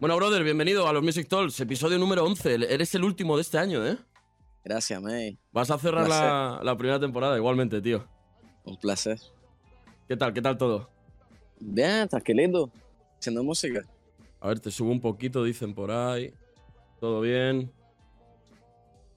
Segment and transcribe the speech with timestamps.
[0.00, 2.54] Bueno, brother, bienvenido a los Music Talks, episodio número 11.
[2.72, 3.98] Eres el último de este año, ¿eh?
[4.64, 5.38] Gracias, May.
[5.52, 8.08] Vas a cerrar la, la primera temporada igualmente, tío.
[8.64, 9.18] Un placer.
[10.08, 10.32] ¿Qué tal?
[10.32, 10.88] ¿Qué tal todo?
[11.58, 12.70] Bien, tranquilito.
[13.18, 13.82] Haciendo música.
[14.40, 16.32] A ver, te subo un poquito, dicen por ahí.
[16.98, 17.70] Todo bien.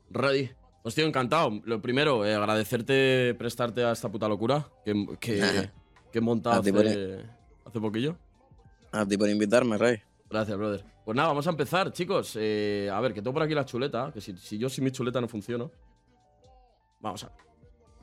[0.09, 0.52] Ready.
[0.93, 1.61] Tío, encantado.
[1.63, 5.39] Lo primero, eh, agradecerte prestarte a esta puta locura que, que,
[6.11, 7.23] que he montado hace,
[7.63, 8.18] hace poquillo.
[8.91, 10.02] A ti por invitarme, Rey.
[10.34, 10.84] Gracias, brother.
[11.05, 12.36] Pues nada, vamos a empezar, chicos.
[12.39, 14.89] Eh, a ver, que tengo por aquí la chuleta, que si, si yo sin mi
[14.89, 15.70] chuleta no funciono.
[17.02, 17.38] Vamos a ver.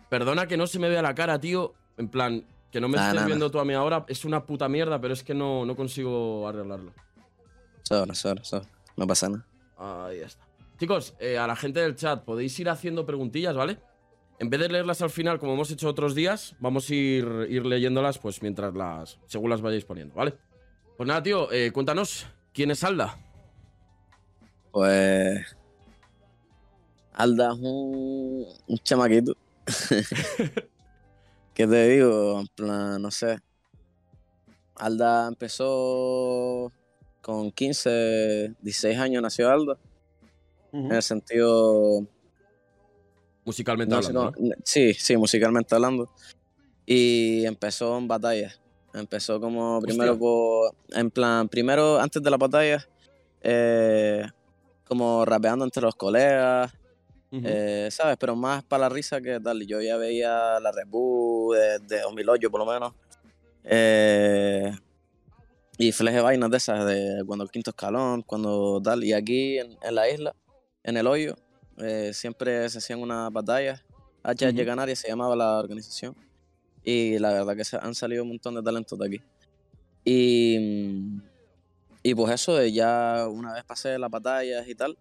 [0.09, 1.75] Perdona que no se me vea la cara, tío.
[1.97, 4.05] En plan, que no me Nah, estés nah, viendo tú a mí ahora.
[4.07, 6.93] Es una puta mierda, pero es que no, no consigo arreglarlo.
[7.83, 8.67] Solo, solo, solo.
[8.97, 9.45] No pasa nada.
[9.77, 10.47] Ahí está.
[10.79, 13.81] Chicos, eh, a la gente del chat, podéis ir haciendo preguntillas, ¿vale?
[14.39, 17.67] En vez de leerlas al final, como hemos hecho otros días, vamos a ir, ir
[17.67, 19.19] leyéndolas, pues mientras las.
[19.27, 20.35] según las vayáis poniendo, ¿vale?
[21.01, 23.19] Pues nada, tío, eh, cuéntanos, ¿quién es Alda?
[24.71, 25.57] Pues.
[27.15, 29.35] Alda es un, un chamaquito.
[31.55, 32.41] ¿Qué te digo?
[32.41, 33.39] En plan, no sé.
[34.75, 36.71] Alda empezó
[37.23, 39.79] con 15, 16 años nació Alda.
[40.71, 42.07] En el sentido.
[43.47, 44.35] Musicalmente no hablando.
[44.65, 46.13] sí, sí, musicalmente hablando.
[46.85, 48.60] Y empezó en batallas.
[48.93, 50.75] Empezó como primero por.
[50.91, 52.87] En plan, primero, antes de la batalla,
[53.41, 54.27] eh,
[54.87, 56.73] como rapeando entre los colegas,
[57.33, 58.17] eh, ¿sabes?
[58.19, 59.65] Pero más para la risa que tal.
[59.67, 62.93] Yo ya veía la Red Bull de, de 2008 por lo menos.
[63.63, 64.73] Eh,
[65.79, 69.05] y fleje vainas de esas, de cuando el quinto escalón, cuando tal.
[69.05, 70.35] Y aquí en, en la isla,
[70.83, 71.37] en el hoyo,
[71.79, 73.85] eh, siempre se hacían unas batallas.
[74.23, 74.67] HH Ujú.
[74.67, 76.15] Canarias se llamaba la organización.
[76.83, 79.23] Y la verdad que se han salido un montón de talentos de aquí.
[80.05, 81.23] Y, mm,
[82.03, 84.97] y pues eso, de ya una vez pasé las batallas y tal,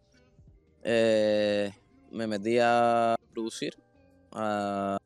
[0.83, 1.71] eh,
[2.11, 3.73] me metí a producir.
[4.31, 4.97] a-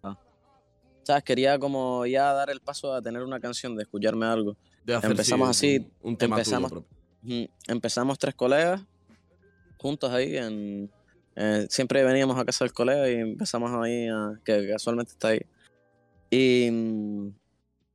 [1.05, 1.23] ¿Sabes?
[1.23, 4.57] Quería como ya dar el paso a tener una canción, de escucharme algo.
[4.83, 6.71] De empezamos sí, así, Un, un tema empezamos-.
[7.67, 8.81] Empezamos tres colegas
[9.77, 10.37] juntos ahí.
[10.37, 10.93] En,
[11.35, 15.41] eh, siempre veníamos a casa del colega y empezamos ahí, a- que casualmente está ahí.
[16.33, 16.67] Y,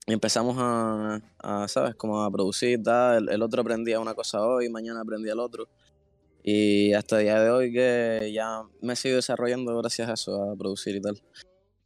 [0.06, 1.94] y empezamos a, a, ¿sabes?
[1.96, 3.28] Como a producir, tal.
[3.28, 5.66] El, el otro aprendía una cosa hoy, mañana aprendía el otro.
[6.42, 10.50] Y hasta el día de hoy que ya me he seguido desarrollando gracias a eso,
[10.50, 11.20] a producir y tal.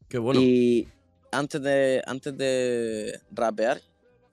[0.09, 0.41] Qué bueno.
[0.41, 0.87] Y
[1.33, 3.81] antes de, antes de rapear,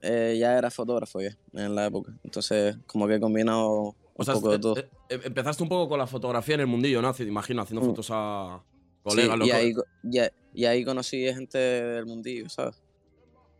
[0.02, 2.12] eh, ya era fotógrafo ya, en la época.
[2.22, 4.78] Entonces, como que he combinado un o sea, poco de eh, todo.
[4.78, 7.12] eh, empezaste un poco con la fotografía en el mundillo, ¿no?
[7.18, 7.88] Imagino, haciendo Mm.
[7.88, 8.62] fotos a
[9.06, 9.72] Sí, y, ahí,
[10.02, 10.18] y,
[10.52, 12.76] y ahí conocí gente del mundillo, ¿sabes?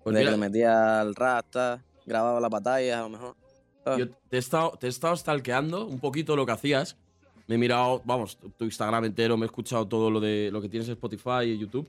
[0.03, 3.37] Pues de mira, que le metía al rasta, grababa las batallas a lo mejor.
[3.85, 3.99] ¿sabes?
[4.07, 6.97] Yo te he, estado, te he estado stalkeando un poquito lo que hacías.
[7.47, 10.69] Me he mirado, vamos, tu- Instagram entero, me he escuchado todo lo de lo que
[10.69, 11.89] tienes en Spotify y YouTube.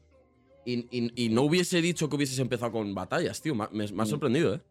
[0.66, 3.54] Y, y- y no hubiese dicho que hubieses empezado con batallas, tío.
[3.54, 4.10] Me, me- me ha Mm.
[4.10, 4.62] sorprendido, ¿eh?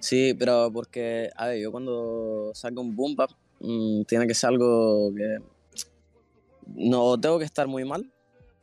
[0.00, 4.48] Sí, pero porque, a ver, yo cuando saco un boom bap, mm, tiene que ser
[4.50, 5.38] algo que
[6.74, 8.12] no tengo que estar muy mal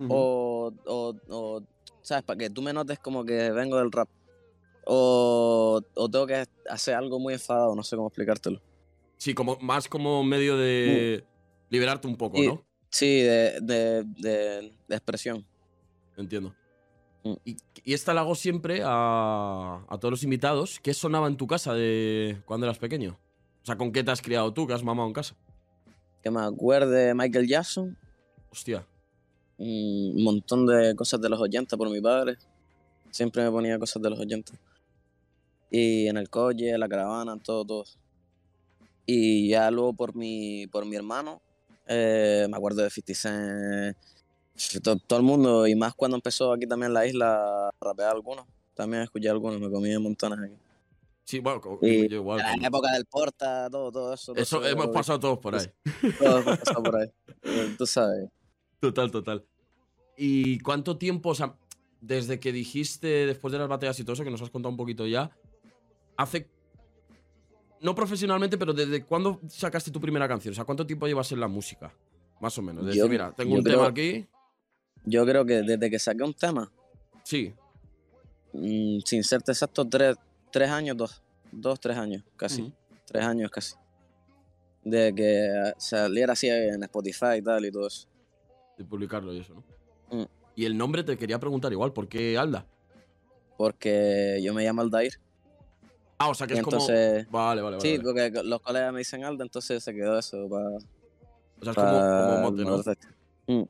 [0.09, 1.61] o, o, o,
[2.01, 2.23] ¿sabes?
[2.23, 4.09] Para que tú me notes como que vengo del rap.
[4.87, 8.61] O, o tengo que hacer algo muy enfadado, no sé cómo explicártelo.
[9.17, 11.23] Sí, como, más como medio de
[11.69, 12.63] liberarte un poco, ¿no?
[12.89, 15.45] Sí, de, de, de, de expresión.
[16.15, 16.53] Entiendo.
[17.23, 17.33] Mm.
[17.43, 20.79] Y, y esta la hago siempre a, a todos los invitados.
[20.79, 23.17] ¿Qué sonaba en tu casa de cuando eras pequeño?
[23.63, 25.35] O sea, ¿con qué te has criado tú, que has mamado en casa?
[26.25, 27.95] Que me acuerde Michael Jackson,
[28.51, 28.83] Hostia.
[29.59, 32.35] un montón de cosas de los 80 por mi padre.
[33.11, 34.53] Siempre me ponía cosas de los 80.
[35.69, 37.83] Y en el coche, en la caravana, todo, todo.
[39.05, 41.43] Y ya luego por mi, por mi hermano,
[41.85, 46.65] eh, me acuerdo de 50 Cent, todo, todo el mundo, y más cuando empezó aquí
[46.65, 48.47] también en la isla a rapear algunos.
[48.73, 50.64] También escuché algunos, me comí montones aquí.
[51.25, 52.39] Sí, bueno, Y yo igual.
[52.53, 54.31] En la época del Porta, todo, todo eso.
[54.33, 55.65] todo Eso hemos pasado todos por ahí.
[56.19, 57.07] Todo hemos pasado por ahí.
[57.77, 58.29] Tú sabes.
[58.79, 59.43] Total, total.
[60.17, 61.55] ¿Y cuánto tiempo, o sea,
[61.99, 64.77] desde que dijiste, después de las batallas y todo eso, que nos has contado un
[64.77, 65.31] poquito ya,
[66.15, 66.47] hace...
[67.81, 70.51] No profesionalmente, pero ¿desde cuándo sacaste tu primera canción?
[70.51, 71.91] O sea, ¿cuánto tiempo llevas en la música?
[72.39, 72.85] Más o menos.
[72.85, 74.27] Desde, Yo- mira, tengo un creo- tema aquí.
[75.05, 76.71] Yo creo que desde que saqué un tema,
[77.23, 77.53] Sí.
[78.53, 80.15] mm, sin serte exacto, tres,
[80.55, 81.21] tres años, dos,
[81.51, 82.71] dos, tres años, casi,
[83.05, 83.75] tres años casi.
[84.85, 88.07] De que eh, saliera así en Spotify y tal y todo eso.
[88.77, 90.17] De publicarlo y eso, ¿no?
[90.17, 90.25] Mm.
[90.55, 92.65] Y el nombre te quería preguntar igual, ¿por qué Alda?
[93.57, 95.19] Porque yo me llamo Aldair
[96.17, 96.77] Ah, o sea que Y es como.
[96.77, 97.81] entonces- Vale, vale, vale.
[97.81, 98.31] Sí, vale.
[98.31, 100.79] porque los colegas me dicen algo, entonces se quedó eso para O
[101.63, 103.67] sea, es como, como mote, ¿no?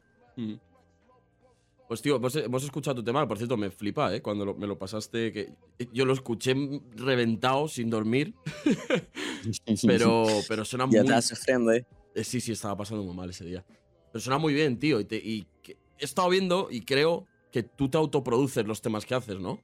[1.95, 4.21] Pues tío, hemos, hemos escuchado tu tema, por cierto, me flipa, ¿eh?
[4.21, 5.53] Cuando lo- me lo pasaste, que
[5.93, 6.53] yo lo escuché
[6.93, 8.33] reventado, sin dormir,
[9.87, 10.97] pero, pero suena ya muy...
[10.99, 11.85] estaba sufriendo ahí.
[12.13, 13.63] Eh, sí, sí, estaba pasando muy mal ese día.
[14.11, 17.63] Pero suena muy bien, tío, y, te- y que- he estado viendo y creo que
[17.63, 19.61] tú te autoproduces los temas que haces, ¿no?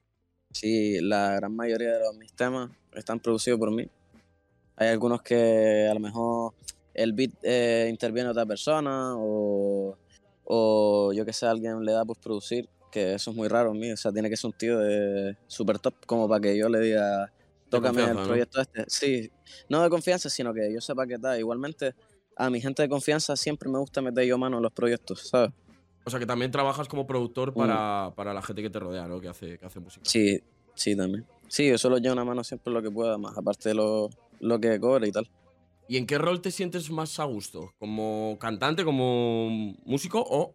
[0.54, 3.86] Sí, la gran mayoría de los, mis temas están producidos por mí.
[4.76, 6.54] Hay algunos que a lo mejor
[6.94, 9.98] el beat eh, interviene otra persona o,
[10.44, 13.78] o yo que sé, alguien le da por producir, que eso es muy raro en
[13.78, 13.92] mí.
[13.92, 16.80] O sea, tiene que ser un tío de super top como para que yo le
[16.80, 17.32] diga,
[17.68, 18.84] tócame el proyecto este.
[18.86, 19.30] Sí,
[19.68, 21.38] no de confianza, sino que yo sepa qué tal.
[21.38, 21.94] Igualmente,
[22.36, 25.50] a mi gente de confianza siempre me gusta meter yo mano en los proyectos, ¿sabes?
[26.04, 29.20] O sea, que también trabajas como productor para, para la gente que te rodea, ¿no?
[29.20, 30.02] Que hace, que hace música.
[30.02, 30.08] Mm.
[30.08, 30.42] Sí,
[30.74, 31.24] sí, también.
[31.48, 34.10] Sí, yo solo llevo una mano siempre lo que pueda, más aparte de lo,
[34.40, 35.28] lo que cobre y tal.
[35.88, 37.72] ¿Y en qué rol te sientes más a gusto?
[37.78, 40.54] ¿Como cantante, como músico o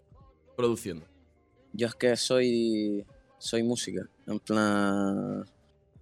[0.56, 1.06] produciendo?
[1.74, 3.06] Yo es que soy
[3.38, 5.46] soy música, en plan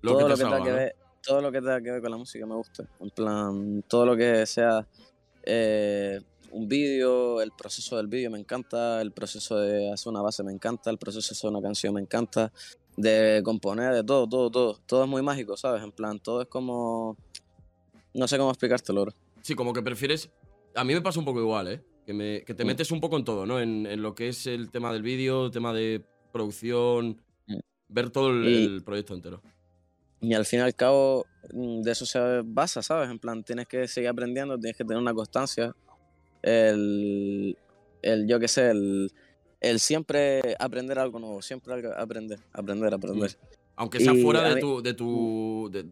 [0.01, 2.11] Lo todo que lo que tenga que ver, todo lo que tenga que ver con
[2.11, 4.87] la música me gusta, en plan todo lo que sea
[5.43, 10.43] eh, un vídeo, el proceso del vídeo me encanta, el proceso de hacer una base
[10.43, 12.53] me encanta, el proceso de hacer una canción me encanta,
[12.95, 15.83] de componer, de todo, todo, todo, todo es muy mágico, ¿sabes?
[15.83, 17.17] En plan todo es como
[18.15, 19.13] no sé cómo explicártelo, bro.
[19.41, 20.29] Sí, como que prefieres.
[20.73, 21.81] A mí me pasa un poco igual, ¿eh?
[22.05, 22.67] Que, me- que te Mm.
[22.67, 23.59] metes un poco en todo, ¿no?
[23.59, 26.01] En, en lo que es el tema del vídeo, tema de
[26.31, 27.59] producción, Mm.
[27.89, 29.41] ver todo el, Y- el proyecto entero.
[30.21, 33.09] Y al fin y al cabo, mm, de eso se basa, ¿sabes?
[33.09, 35.75] En plan, tienes que seguir aprendiendo, tienes que tener una constancia.
[36.41, 37.57] El,
[38.01, 39.11] el yo qué sé, el,
[39.61, 43.37] el siempre aprender algo nuevo, siempre aprender, aprender, aprender.
[43.75, 45.69] Aunque sea Y fuera de mí- tu, de tu.
[45.71, 45.85] de,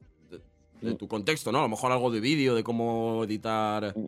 [0.84, 0.98] de- Mm.
[0.98, 1.60] tu contexto, ¿no?
[1.60, 4.06] A lo mejor algo de vídeo, de cómo editar Mm.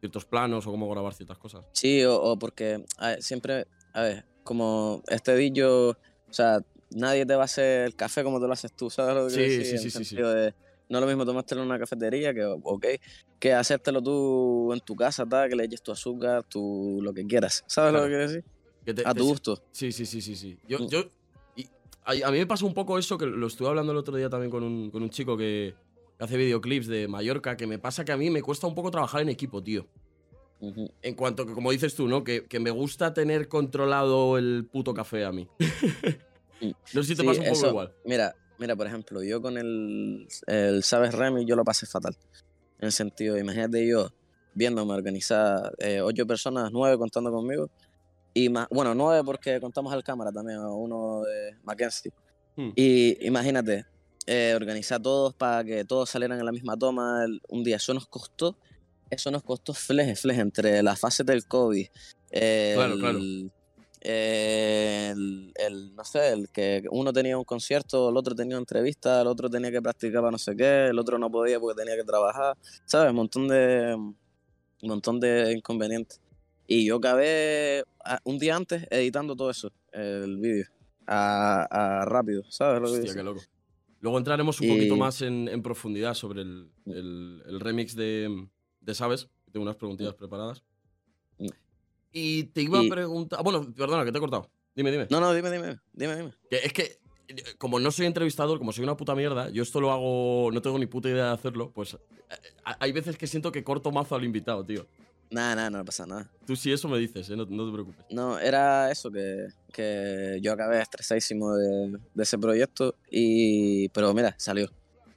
[0.00, 1.64] ciertos planos o cómo grabar ciertas cosas.
[1.72, 6.60] Sí, o, o porque a ver, siempre, a ver, como este dicho, o sea,
[6.90, 9.30] nadie te va a hacer el café como te lo haces tú, ¿sabes lo que
[9.30, 9.78] Sí, sí, decir?
[9.78, 10.16] sí, sí, sí.
[10.16, 10.54] de,
[10.88, 12.86] no es lo mismo tomártelo en una cafetería, que, ok,
[13.38, 17.26] que hacértelo tú en tu casa, tal, que le eches tu azúcar, tu, lo que
[17.26, 17.98] quieras, ¿sabes Claro.
[17.98, 18.44] lo que quiero decir?
[18.86, 19.62] Que te- A te- tu gusto.
[19.72, 20.58] Sí, sí, sí, sí, sí.
[20.66, 20.88] Yo, Mm.
[20.88, 21.04] yo,
[21.56, 21.66] y
[22.22, 24.30] a, a mí me pasa un poco eso, que lo estuve hablando el otro día
[24.30, 25.74] también con un, con un chico que
[26.18, 29.22] hace videoclips de Mallorca, que me pasa que a mí me cuesta un poco trabajar
[29.22, 29.86] en equipo, tío.
[30.60, 30.90] Ujú.
[31.02, 32.24] En cuanto que, como dices tú, ¿no?
[32.24, 35.48] Que, que me gusta tener controlado el puto café a mí.
[36.60, 37.68] No sé si te Sí, pasa un poco eso.
[37.68, 37.94] igual.
[38.04, 42.16] Mira, mira, por ejemplo, yo con el, el Sabes Remy yo lo pasé fatal.
[42.80, 44.08] En el sentido, imagínate yo
[44.54, 47.70] viéndome organizar eh, ocho personas, nueve contando conmigo.
[48.34, 52.10] Y más, bueno, nueve porque contamos al cámara también, a uno de Mackenzie.
[52.56, 52.70] Hmm.
[52.74, 53.84] Y imagínate,
[54.30, 57.76] eh, organizar todos para que todos salieran en la misma toma el- un día.
[57.76, 58.56] Eso nos costó,
[59.10, 61.86] eso nos costó fleje, fleje, entre las fases del COVID.
[62.30, 63.18] Claro, claro.
[63.18, 63.50] el-
[64.00, 69.20] el, el, no sé, el que uno tenía un concierto, el otro tenía una entrevista,
[69.22, 71.96] el otro tenía que practicar para no sé qué, el otro no podía porque tenía
[71.96, 73.10] que trabajar, ¿sabes?
[73.10, 74.16] Un montón de, un
[74.82, 76.20] montón de inconvenientes.
[76.66, 77.82] Y yo acabé
[78.24, 80.66] un día antes editando todo eso, el vídeo,
[81.06, 82.80] a, a rápido, ¿sabes?
[82.80, 83.40] Lo que Hostia, qué loco.
[84.00, 88.46] Luego entraremos un poquito Y- más en, en profundidad sobre el, el- el remix de,
[88.80, 89.28] de Sabes.
[89.52, 90.62] Tengo unas preguntillas preparadas.
[91.38, 91.46] Mm.
[92.12, 93.42] Y te iba Y- a preguntar.
[93.42, 94.50] Bueno, perdona, que te he cortado.
[94.74, 95.06] Dime, dime.
[95.10, 96.32] No, no, dime, dime, dime, dime.
[96.48, 96.98] Que es que,
[97.58, 100.78] como no soy entrevistador, como soy una puta mierda, yo esto lo hago, no tengo
[100.78, 101.98] ni puta idea de hacerlo, pues eh,
[102.78, 104.86] hay veces que siento que corto mazo al invitado, tío.
[105.30, 106.30] Nada, nada, no pasa nada.
[106.46, 107.36] Tú sí eso me dices, ¿eh?
[107.36, 108.06] no, no te preocupes.
[108.10, 114.34] No, era eso, que, que yo acabé estresadísimo de, de ese proyecto, y pero mira,
[114.38, 114.70] salió.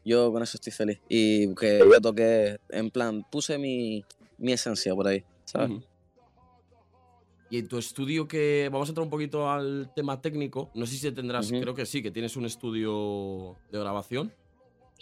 [0.03, 1.00] Yo con eso estoy feliz.
[1.08, 4.03] Y que yo toqué, en plan, puse mi,
[4.38, 5.72] mi esencia por ahí, ¿sabes?
[7.51, 8.70] Y en tu estudio que...
[8.72, 10.72] Vamos a entrar un poquito al tema técnico.
[10.74, 14.34] No sé si tendrás, creo que sí, que tienes un estudio de grabación.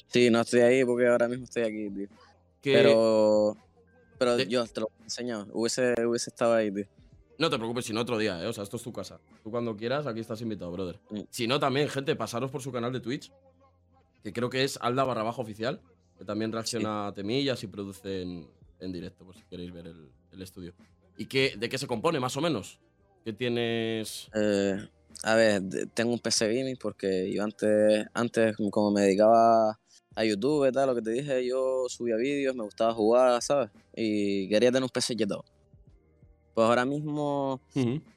[0.08, 2.08] Sí, no estoy ahí porque ahora mismo estoy aquí, tío.
[2.62, 2.74] Que...
[2.74, 3.56] Pero,
[4.20, 5.48] pero yo te lo he enseñado.
[5.52, 6.86] Hubiese, hubiese estado ahí, tío.
[7.40, 8.48] No te preocupes, si no otro día, ¿eh?
[8.48, 9.20] O sea, esto es tu casa.
[9.44, 11.00] Tú cuando quieras, aquí estás invitado, brother.
[11.10, 11.22] Mm.
[11.30, 13.32] Si no, también, gente, pasaros por su canal de Twitch,
[14.22, 15.80] que creo que es Alda barra baja oficial,
[16.18, 18.48] que también reacciona a temillas y produce en,
[18.82, 20.74] en directo, por si queréis ver el, el estudio.
[21.18, 22.78] ¿Y qué, de qué se compone, más o menos?
[23.24, 24.30] ¿Qué tienes...?
[24.36, 24.78] Eh,
[25.24, 25.62] a ver,
[25.94, 29.80] tengo un PC gaming porque yo antes, antes como me dedicaba
[30.20, 33.70] a YouTube tal, lo que te dije, yo subía vídeos, me gustaba jugar, ¿sabes?
[33.96, 35.46] Y quería tener un PC jetado.
[36.54, 37.62] Pues ahora mismo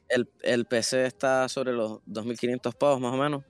[0.09, 3.45] el, el PC está sobre los 2.500 pavos más o menos.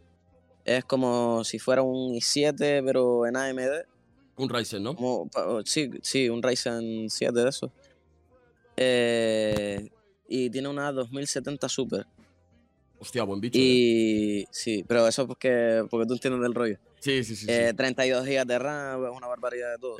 [0.64, 3.84] Es como si fuera un i7, pero en AMD.
[4.36, 4.94] Un Ryzen, ¿no?
[4.94, 7.70] Como, pa- sí, sí, un Ryzen 7 de esos.
[8.76, 9.90] Eh,
[10.28, 12.06] y tiene una 2070 Super.
[12.98, 13.58] Hostia, buen bicho.
[13.58, 13.62] eh.
[13.62, 16.78] Y sí, pero eso porque, porque tú entiendes del rollo.
[17.02, 17.46] Sí, sí, sí.
[17.46, 17.52] sí.
[17.52, 19.96] Eh, 32 GB de RAM, es una barbaridad de todo.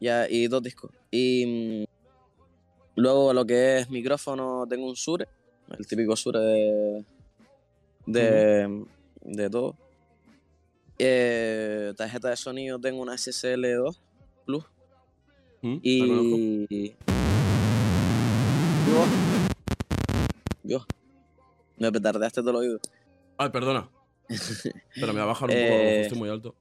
[0.00, 0.90] Ya, y dos discos.
[1.08, 5.28] Y mm, luego lo que es micrófono, tengo un Sure,
[5.78, 7.04] el típico Sure de,
[8.06, 8.84] de,
[9.20, 9.76] de todo.
[10.98, 13.96] Eh, tarjeta de sonido, tengo una SSL2
[14.44, 14.64] Plus.
[15.60, 15.76] ¿Mm?
[15.80, 16.96] Y.
[18.88, 19.04] Yo.
[20.64, 20.86] Yo.
[21.78, 22.80] Me petardeaste todo el oído.
[23.38, 23.88] Ay, perdona.
[24.94, 26.54] Pero me voy a bajar un poco, Eh, estoy muy alto.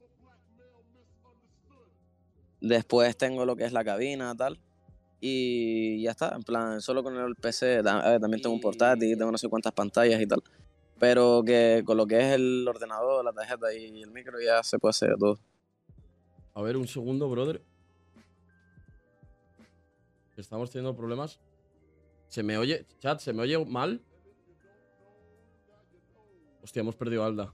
[2.60, 4.60] Después tengo lo que es la cabina, tal.
[5.20, 7.82] Y ya está, en plan, solo con el PC.
[7.82, 10.42] ver, También tengo un portátil, tengo no sé cuántas pantallas y tal.
[11.00, 14.78] Pero que con lo que es el ordenador, la tarjeta y el micro ya se
[14.78, 15.40] puede hacer todo.
[16.54, 17.64] A ver, un segundo, brother.
[20.38, 21.40] Estamos teniendo problemas.
[22.28, 22.86] ¿Se me oye?
[23.00, 24.02] Chat, ¿se me oye mal?
[26.64, 27.54] Hostia, hemos perdido a Alda.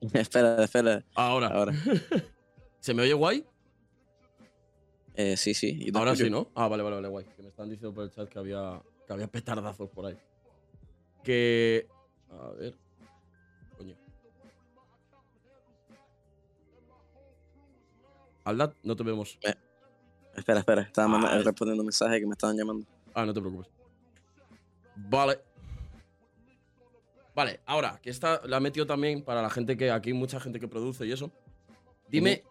[0.12, 1.04] espera, espera.
[1.14, 1.48] Ahora.
[1.48, 1.72] Ahora.
[2.80, 3.44] ¿Se me oye guay?
[5.14, 5.78] Eh, sí, sí.
[5.80, 6.28] y Ahora sí.
[6.30, 6.50] ¿no?
[6.54, 7.24] Ah, vale, vale, vale, guay.
[7.36, 10.16] Que me están diciendo por el chat que había, que había petardazos por ahí.
[11.24, 11.86] Que.
[12.30, 12.74] A ver.
[13.78, 13.96] Coño.
[18.44, 19.38] Alda, no te vemos.
[20.36, 20.82] Espera, espera.
[20.82, 22.86] Estaba Ah, es- respondiendo un mensaje que me estaban llamando.
[23.14, 23.68] Ah, no te preocupes.
[24.94, 25.40] Vale.
[27.36, 30.58] Vale, ahora, que esta la he metido también para la gente que aquí mucha gente
[30.58, 31.30] que produce y eso.
[32.08, 32.42] Dime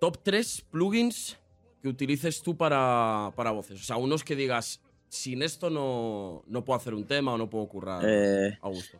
[0.00, 1.36] top 3 plugins
[1.82, 3.80] que utilices tú para, para voces.
[3.80, 7.48] O sea, unos que digas, sin esto no, no puedo hacer un tema o no
[7.50, 8.98] puedo currar Eh, a gusto.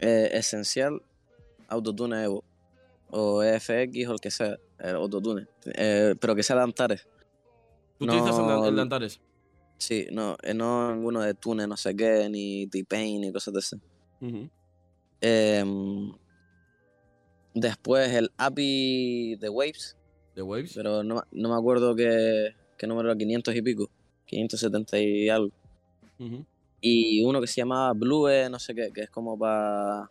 [0.00, 1.02] eh, esencial,
[1.68, 2.42] Autotune Evo.
[3.10, 4.56] O EFX o el que sea.
[4.78, 5.46] El Autotune.
[5.74, 7.06] Eh, pero que sea de Antares.
[7.98, 9.20] ¿Tú utilizas el, de- no- el de Antares?
[9.76, 13.60] Sí, no, eh, no ninguno de Tune, no sé qué, ni T-Pain, ni cosas de
[15.20, 16.12] Em,
[17.54, 19.96] después el API de Waves,
[20.34, 20.72] ¿De Waves?
[20.74, 23.90] pero no, no me acuerdo qué, qué número era, 500 y pico,
[24.26, 25.52] 570 y algo.
[26.80, 30.10] Y uno que se llamaba Blue, no sé qué, que es como para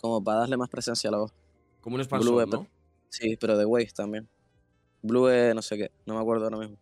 [0.00, 1.32] como para darle más presencia a la voz.
[1.80, 2.66] Como un expansor, Blue, ¿no?
[3.08, 4.28] Sí, pero de Waves también.
[5.02, 6.76] Blue, no sé qué, no me acuerdo ahora mismo.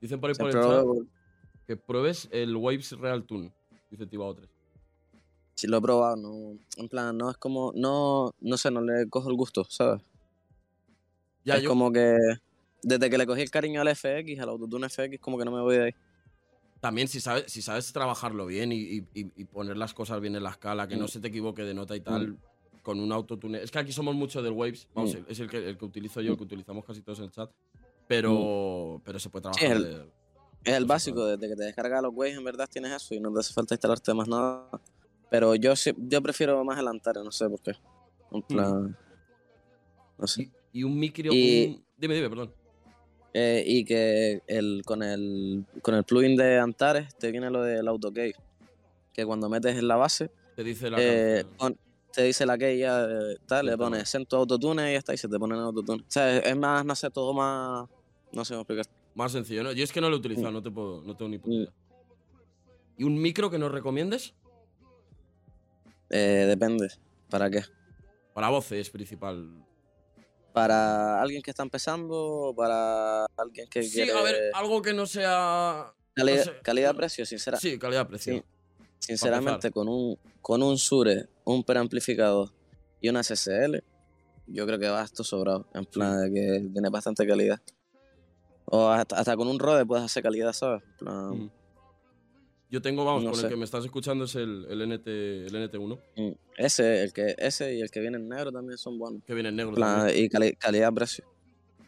[0.00, 0.84] Dicen por ahí por el chat
[1.66, 3.52] que pruebes el Waves Real Tune.
[3.90, 4.57] Dice Tibao 3.
[5.58, 9.08] Sí, lo he probado, no, en plan, no es como, no, no sé, no le
[9.08, 10.00] cojo el gusto, ¿sabes?
[11.44, 12.16] Ya, es yo, como que
[12.82, 15.60] desde que le cogí el cariño al FX, al Autotune FX, como que no me
[15.60, 15.92] voy de ahí.
[16.80, 20.50] También si sabes, si sabes trabajarlo bien y, y- poner las cosas bien en la
[20.50, 21.08] escala, que no Mm.
[21.08, 22.38] se te equivoque de nota y tal,
[22.82, 23.60] con un autotune.
[23.60, 25.24] Es que aquí somos mucho del Waves, vamos, Mm.
[25.26, 27.50] es el que, el que utilizo yo, el que utilizamos casi todos en el chat,
[28.06, 29.76] pero, pero se puede Sí, trabajar.
[29.76, 30.12] el- de-
[30.64, 33.32] Es el básico, desde que te descargas los Waves, en verdad tienes eso y no
[33.32, 34.68] te hace falta instalarte más nada.
[35.30, 37.72] Pero yo yo prefiero más el Antares, no sé por qué.
[38.32, 38.96] En plan.
[40.16, 40.50] No sé.
[40.72, 41.32] y, y un micro.
[41.32, 42.52] Y- un- dime, dime, perdón.
[43.34, 47.86] Eh, y que el, con, el, con el plugin de Antares te viene lo del
[47.86, 48.32] AutoKey.
[49.12, 51.78] Que cuando metes en la base, Te dice la eh, pon-
[52.12, 54.06] te dice la key ya, eh, tal, Sí, le pones mal.
[54.06, 56.02] Sento Autotune y ya está, y se te pone en Autotune.
[56.02, 57.86] O sea, es, es más, no sé, todo más.
[58.32, 58.86] No sé cómo explicar.
[59.14, 59.72] Más sencillo, ¿no?
[59.72, 61.58] Yo es que no lo he utilizado, no te puedo, no tengo ni puta Mm.
[61.60, 61.72] idea.
[62.96, 64.34] ¿Y un micro que nos recomiendes?
[66.10, 66.88] Eh, depende.
[67.28, 67.62] ¿Para qué?
[68.34, 69.64] Para voces principal.
[70.52, 74.92] ¿Para alguien que está empezando o para alguien que Sí, quiere a ver, algo que
[74.92, 75.92] no sea.
[76.14, 77.26] calidad, no sé, calidad-precio?
[77.26, 78.34] Sincera, Sí, calidad-precio.
[78.34, 78.42] Sí.
[78.98, 82.50] sinceramente, con un, con un Sure, un preamplificador
[83.00, 83.82] y una SSL,
[84.46, 85.66] yo creo que va esto sobrado.
[85.74, 87.60] En plan, de que tiene bastante calidad.
[88.64, 90.82] O hasta, hasta con un Rode puedes hacer calidad, ¿sabes?
[90.82, 91.50] En plan, Mm.
[92.70, 93.46] Yo tengo, vamos, No con sé.
[93.46, 97.34] el que me estás escuchando es el, el, NT, el NT1, mm, ese, el que,
[97.38, 99.22] ese y el que viene en negro también son buenos.
[99.24, 100.24] que viene en negro plan, también.
[100.24, 101.24] y cali- calidad-precio.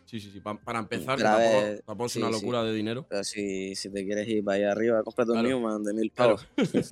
[0.07, 0.41] Sí, sí, sí.
[0.41, 2.33] pa- para empezar, que tampoco, es una sí.
[2.33, 3.05] locura de dinero.
[3.09, 5.47] Pero si, si te quieres ir para allá arriba, cómprate Claro.
[5.47, 6.37] un Newman de mil Claro.
[6.57, 6.89] pavos.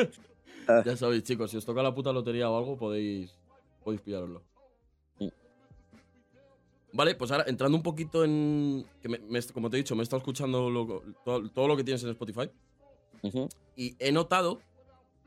[0.68, 0.83] Ah.
[0.87, 3.35] ya sabéis, chicos, si os toca la puta lotería o algo, podéis,
[3.83, 4.42] podéis pillároslo.
[5.18, 5.28] Mm.
[6.92, 8.85] Vale, pues ahora entrando un poquito en.
[9.00, 11.76] Que me- me- como te he dicho, me he estado escuchando lo- todo, todo lo
[11.76, 12.50] que tienes en Spotify.
[13.23, 13.49] Ujú.
[13.78, 14.61] Y he notado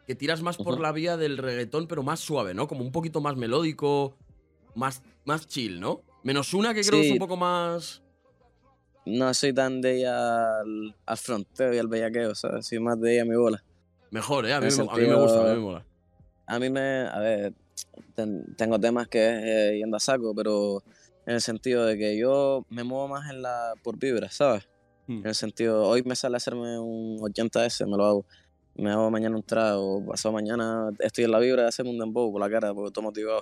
[0.06, 2.68] que tiras más por la vía del reggaetón, pero más suave, ¿no?
[2.68, 4.18] Como un poquito más melódico,
[4.76, 6.02] más, más chill, ¿no?
[6.24, 8.02] Menos una que creo que es un poco más.
[9.06, 12.68] No soy tan de ella al, al fronteo y al bellaqueo, ¿sabes?
[12.68, 13.64] Soy más de ella a mi bola.
[14.12, 14.54] Mejor, ¿eh?
[14.54, 15.86] A mí, me, a mí me sentido- gusta, a mí me mola.
[16.46, 17.08] A mí me.
[17.08, 17.54] A ver,
[18.16, 20.84] ten- tengo temas que es eh, yendo a saco, pero
[21.26, 24.68] en el sentido de que yo me muevo más en la por vibra, ¿sabes?
[25.08, 25.20] Mm.
[25.20, 28.26] En el sentido, hoy me sale hacerme un 80S, me lo hago.
[28.76, 32.32] Me hago mañana un trago, pasado mañana estoy en la vibra de hacerme un dembow
[32.32, 33.42] por la cara porque estoy motivado.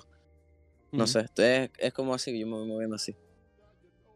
[0.92, 1.12] No Ujú.
[1.12, 3.14] sé, es, es como así, yo me voy moviendo así.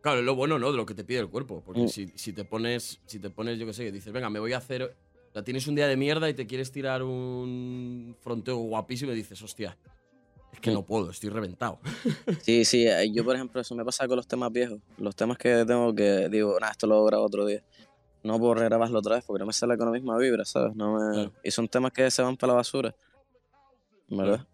[0.03, 0.71] Claro, es lo bueno, ¿no?
[0.71, 1.63] De lo que te pide el cuerpo.
[1.65, 1.89] Porque Mm.
[1.89, 4.59] si, si te pones, si te pones, yo qué sé, dices, venga, me voy a
[4.59, 4.83] hacer.
[4.83, 9.15] O sea, tienes un día de mierda y te quieres tirar un fronteo guapísimo y
[9.15, 9.79] dices, hostia,
[10.55, 11.79] es que no puedo, estoy reventado.
[12.43, 14.79] Sí, sí, eh, yo por ejemplo, eso me pasa con los temas viejos.
[14.99, 17.63] Los temas que tengo que digo, nada, esto lo grabar otro día.
[18.23, 20.75] No puedo regrabarlo otra vez porque no me sale con la misma vibra, ¿sabes?
[20.75, 21.13] No me...
[21.15, 21.33] Claro.
[21.43, 22.95] Y son temas que se van para la basura.
[24.09, 24.47] ¿Verdad?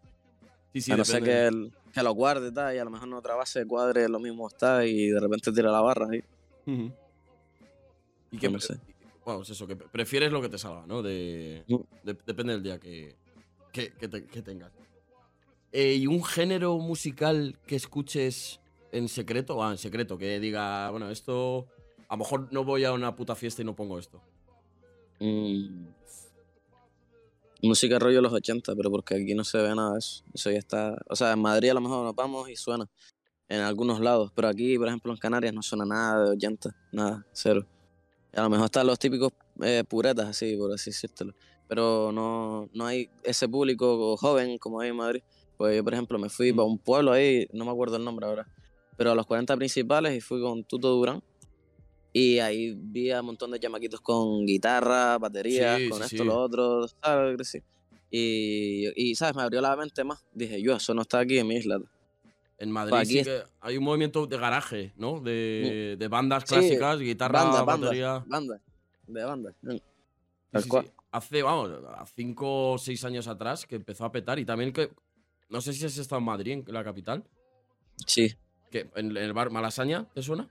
[0.72, 2.90] Sí, sí, a no ser que, el- que lo guarde y tal, y a lo
[2.90, 6.22] mejor en otra base cuadre lo mismo está y de repente tira la barra ahí.
[6.66, 6.92] Ujú.
[8.32, 8.76] Y que, No sé.
[9.24, 11.02] bueno, es eso, que prefieres lo que te salga, ¿no?
[11.02, 11.76] De, Mm.
[12.04, 13.16] de- depende del día que,
[13.72, 14.70] que, que te- que tengas.
[15.72, 18.60] Eh, ¿Y un género musical que escuches
[18.92, 19.62] en secreto?
[19.62, 21.66] Ah, en secreto, que diga, bueno, esto.
[22.08, 24.20] A lo mejor no voy a una puta fiesta y no pongo esto.
[25.20, 25.86] Mm.
[27.62, 30.24] Música rollo los 80, pero porque aquí no se ve nada de eso.
[30.34, 30.96] Eso ya está.
[31.08, 32.88] O sea, en Madrid a lo mejor nos vamos y suena
[33.50, 37.26] en algunos lados, pero aquí, por ejemplo, en Canarias no suena nada de 80, nada,
[37.32, 37.66] cero.
[38.32, 41.34] A lo mejor están los típicos eh, puretas, así, por así decírtelo.
[41.66, 45.22] Pero no, no hay ese público joven como hay en Madrid.
[45.60, 46.56] Pues yo, por ejemplo, me fui Mm.
[46.56, 48.46] para un pueblo ahí, no me acuerdo el nombre ahora,
[48.96, 51.22] pero a los 40 principales y fui con Tuto Durán.
[52.14, 56.22] Y ahí vi a un montón de chamaquitos con guitarra, baterías, Sí, con sí, esto,
[56.22, 56.24] sí.
[56.24, 57.58] lo otro, ¿sabes?
[58.10, 59.36] Y, y, ¿sabes?
[59.36, 60.24] Me abrió la mente más.
[60.32, 61.78] Dije, yo, eso no está aquí en mi isla.
[62.56, 65.20] En Madrid Pues sí que hay un movimiento de garaje, ¿no?
[65.20, 68.24] De, de bandas clásicas, guitarra, banda, batería.
[68.26, 68.62] banda,
[69.06, 69.54] de banda.
[69.60, 69.76] Mm.
[71.12, 74.88] Hace, vamos, a cinco o seis años atrás que empezó a petar y también que.
[75.50, 77.24] No sé si has estado en Madrid, en la capital.
[78.06, 78.34] Sí,
[78.72, 80.48] en, en el bar Malasaña, ¿te suena?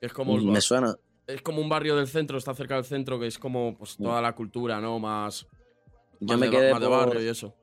[0.00, 0.94] Es como, el- me suena.
[1.26, 4.02] es como un barrio del centro, está cerca del centro, que es como pues, Mm.
[4.04, 4.98] toda la cultura, ¿no?
[4.98, 5.46] Más,
[6.20, 7.54] Yo más me de, quedé más de barrio y eso.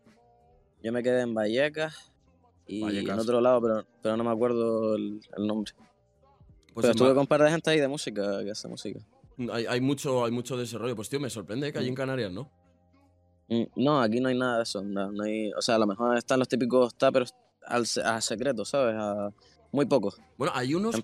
[0.84, 2.12] Yo me quedé en Vallecas
[2.68, 3.16] y Vallecas.
[3.16, 5.74] en otro lado, pero, pero no me acuerdo el, el nombre.
[6.74, 9.00] Pues pero en estuve con un par de gente ahí de música, que hace música.
[9.52, 10.96] hay, hay mucho, hay mucho desarrollo.
[10.96, 11.98] Pues tío, me sorprende que allí en Mm.
[11.98, 12.52] Canarias, ¿no?
[13.50, 14.82] Mm, No, aquí no hay nada de eso.
[14.84, 17.34] No, no hay, o sea, a lo mejor están los típicos tappers
[17.66, 18.96] al, a secreto, ¿sabes?
[18.98, 19.32] A,
[19.72, 20.20] muy pocos.
[20.38, 21.02] Bueno, hay unos, Em-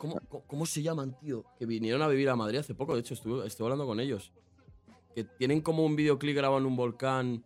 [0.47, 1.43] ¿cómo, se llaman, tío?
[1.59, 4.31] Que vinieron a vivir a Madrid hace poco, de hecho, estuve, estuve hablando con ellos.
[5.15, 7.43] Que tienen como un videoclip grabado en un volcán.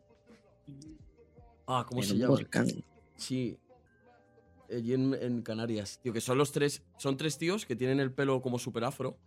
[1.65, 2.35] Ah, ¿cómo en se un llaman?
[2.37, 2.67] volcán.
[3.17, 3.57] Sí.
[4.69, 6.81] Allí en, en Canarias, tío, que son los tres.
[6.97, 9.17] Son tres tíos que tienen el pelo como super afro.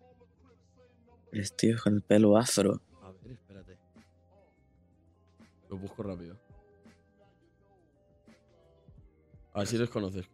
[1.31, 2.81] Tres tíos con el pelo afro.
[3.03, 3.77] A ver, espérate.
[5.71, 6.37] Lo busco rápido.
[9.55, 10.29] A ver si les conoces.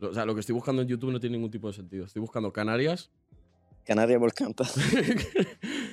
[0.00, 2.06] O sea, lo que estoy buscando en YouTube no tiene ningún tipo de sentido.
[2.06, 3.10] Estoy buscando Canarias.
[3.84, 4.54] Canarias volcán.
[4.54, 4.64] Te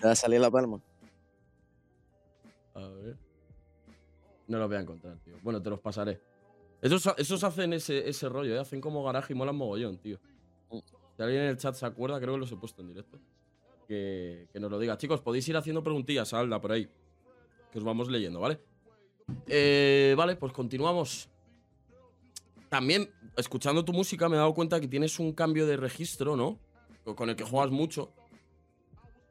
[0.06, 0.80] va a salir la palma.
[2.76, 3.18] A ver.
[4.48, 5.36] No los voy a encontrar, tío.
[5.42, 6.22] Bueno, te los pasaré.
[6.82, 8.60] Esos, esos hacen ese, ese rollo, ¿eh?
[8.60, 10.20] Hacen como garaje y molan mogollón, tío.
[10.70, 13.20] Si alguien en el chat se acuerda, creo que los he puesto en directo.
[13.88, 14.98] Que, que nos lo diga.
[14.98, 16.90] Chicos, podéis ir haciendo preguntillas Alda por ahí.
[17.72, 18.60] Que os vamos leyendo, ¿vale?
[19.48, 21.30] Eh, vale, pues continuamos.
[22.70, 26.60] También, escuchando tu música, me he dado cuenta que tienes un cambio de registro, ¿no?
[27.16, 28.12] Con- el que juegas mucho.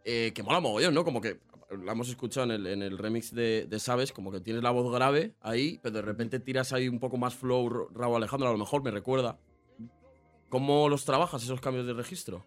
[0.05, 1.05] Eh, que mola mogollón, ¿no?
[1.05, 1.40] Como que
[1.85, 4.70] la hemos escuchado en el, en el remix de, de Sabes, como que tienes la
[4.70, 8.49] voz grave ahí, pero de repente tiras ahí un poco más flow, Ra- Raúl Alejandro,
[8.49, 9.38] a lo mejor me recuerda.
[10.49, 12.46] ¿Cómo los trabajas esos cambios de registro?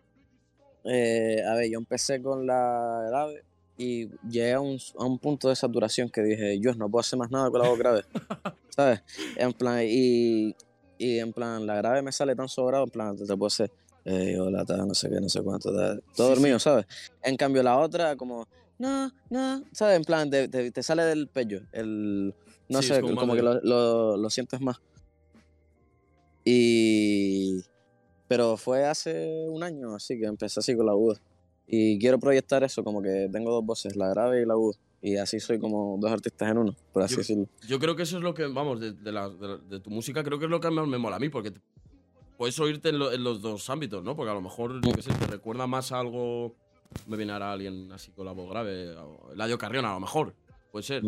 [0.86, 3.44] Eh, a ver, yo empecé con la grave
[3.80, 7.18] y llegué a un, a un punto de saturación que dije, yo no puedo hacer
[7.18, 8.04] más nada con la voz grave.
[8.76, 9.02] ¿Sabes?
[9.38, 10.54] En plan, y,
[10.98, 13.72] y en plan, la grave me sale tan sobrado, en plan, te, te puedo hacer,
[14.04, 16.86] eh, hola, tal, no sé qué, no sé cuánto, todo Sí, dormido, ¿sabes?
[17.24, 18.46] En cambio, la otra, como,
[18.80, 19.96] no, no, ¿sabes?
[19.98, 22.34] En plan, te, te- te sale del pecho, el,
[22.68, 24.76] no Sí, sé, como como, que lo, lo, lo sientes más.
[26.44, 27.62] Y...
[28.28, 31.20] Pero fue hace un año así que empecé así con la aguda.
[31.72, 34.78] Y quiero proyectar eso, como que tengo dos voces, la grave y la aguda.
[35.02, 37.48] Y así soy como dos artistas en uno, por así Yo- decirlo.
[37.68, 39.90] Yo creo que eso es lo que, vamos, de, de la- de la- de tu
[39.92, 41.54] música, creo que es lo que más me mola a mí, porque
[42.38, 44.16] puedes oírte en, lo- en los dos ámbitos, ¿no?
[44.16, 46.56] Porque a lo mejor, yo qué sé, te recuerda más a algo.
[47.08, 48.96] Me viene ahora alguien así con la voz grave.
[48.98, 50.34] o Eladio Carrión, a lo mejor.
[50.72, 51.04] Puede ser.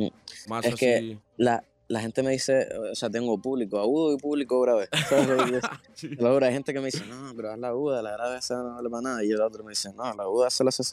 [0.47, 0.77] Más Es así.
[0.85, 4.87] que- La, la gente me dice, o sea, tengo público agudo y público grave.
[5.93, 6.15] Sí.
[6.17, 8.75] Juro, hay gente que me dice, no, pero haz la aguda, la grave esa no
[8.75, 9.23] vale para nada.
[9.23, 10.83] Y el otro me dice, no, la aguda se la hace,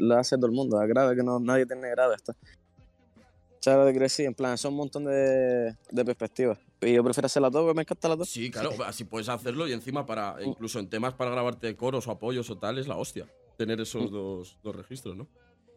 [0.00, 2.14] la hace todo el mundo, la grave que no, nadie tiene grave.
[2.16, 2.34] Está.
[3.60, 4.24] ¿Sabes lo que?
[4.24, 6.58] En plan, son un montón de, de perspectivas.
[6.80, 8.24] Y yo prefiero hacerla todo, porque me encanta la todo.
[8.24, 12.10] Sí, claro, así puedes hacerlo y encima para, incluso en temas para grabarte coros o
[12.10, 13.26] apoyos o tal, es la hostia.
[13.58, 15.28] Tener esos dos, dos registros, ¿no?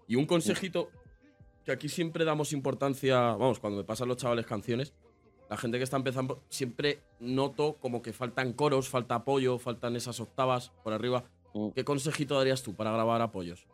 [0.08, 0.90] Y un consejito
[1.70, 4.92] que aquí siempre damos importancia, vamos, cuando me pasan los chavales canciones,
[5.52, 10.20] la gente que está empezando, siempre noto como que faltan coros, falta apoyo, faltan esas
[10.20, 11.26] octavas por arriba.
[11.54, 11.70] Mm.
[11.70, 13.68] ¿Qué consejito darías tú para grabar apoyos?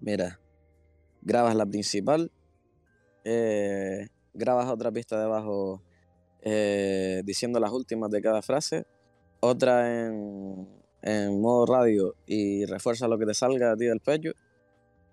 [0.00, 0.38] Mira,
[1.22, 2.30] grabas la principal,
[3.24, 5.82] eh, grabas otra pista debajo
[6.42, 8.84] eh, diciendo las últimas de cada frase,
[9.40, 10.68] otra en,
[11.00, 14.32] en modo radio y refuerza lo que te salga a ti del pecho,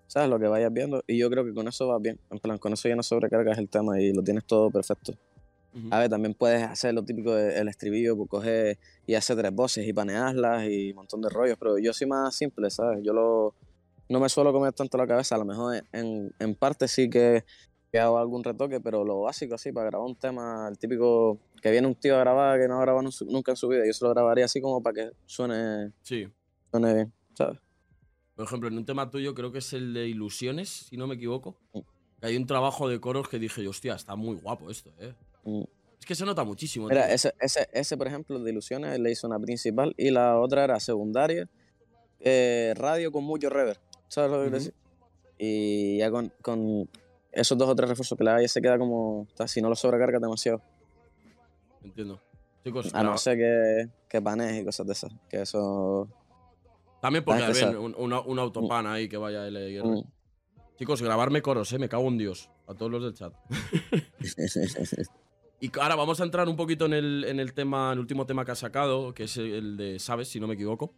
[0.06, 0.28] ¿sabes?
[0.30, 2.72] Lo que vayas viendo y yo creo que con eso va bien, en plan, con
[2.72, 5.12] eso ya no sobrecargas el tema y lo tienes todo perfecto.
[5.74, 5.88] Ujú.
[5.90, 9.86] A ver, también puedes hacer lo típico del estribillo, pues coger y hacer tres voces
[9.86, 13.00] y panearlas y un montón de rollos, pero yo soy más simple, ¿sabes?
[13.02, 13.54] Yo lo,
[14.08, 17.44] no me suelo comer tanto la cabeza, a lo mejor en, en parte sí que,
[17.92, 21.70] que hago algún retoque, pero lo básico así, para grabar un tema, el típico que
[21.70, 23.92] viene un tío a grabar que no ha grabado nu- nunca en su vida, yo
[23.92, 26.26] se lo grabaría así como para que suene, Sí.
[26.70, 27.58] suene bien, ¿sabes?
[28.36, 31.14] Por ejemplo, en un tema tuyo creo que es el de ilusiones, si no me
[31.14, 31.56] equivoco.
[32.20, 35.14] Que hay un trabajo de coros que dije, hostia, está muy guapo esto, ¿eh?
[35.44, 35.62] Mm.
[35.98, 36.86] Es que se nota muchísimo.
[36.88, 40.64] Mira, ese, ese, ese, por ejemplo, de ilusiones, le hizo una principal y la otra
[40.64, 41.48] era secundaria,
[42.20, 44.64] eh, radio con mucho reverb, ¿sabes lo que quiero Ujú.
[44.66, 44.74] decir?
[45.38, 46.88] Y ya con, con
[47.32, 49.74] esos dos o tres refuerzos que le da, ya se queda como, si no lo
[49.76, 50.60] sobrecarga demasiado.
[51.82, 52.20] Entiendo.
[52.64, 56.08] Chicos, A no graba- ser que, que panes y cosas de esas, que eso...
[57.06, 60.02] también puede Ah, que haber un, una- un autopan ahí que vaya L mm.
[60.78, 61.78] Chicos, grabarme coros, ¿eh?
[61.78, 62.50] Me cago en Dios.
[62.66, 63.32] A todos los del chat.
[65.58, 68.44] Y ahora vamos a entrar un poquito en el, en el tema, el último tema
[68.44, 70.92] que has sacado, que es el de Sabes, si no me equivoco.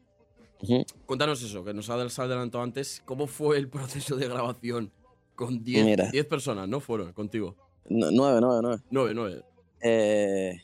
[1.07, 3.01] Cuéntanos eso, que nos has adelantado antes.
[3.05, 4.91] ¿Cómo fue el proceso de grabación
[5.37, 6.11] con 10 Mira.
[6.11, 6.81] 10 personas, no?
[6.81, 7.55] Fueron contigo.
[7.89, 8.83] No- nueve, nueve, nueve.
[8.91, 9.43] 9, 9.
[9.83, 10.61] Eh,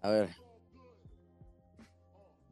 [0.00, 0.30] a ver.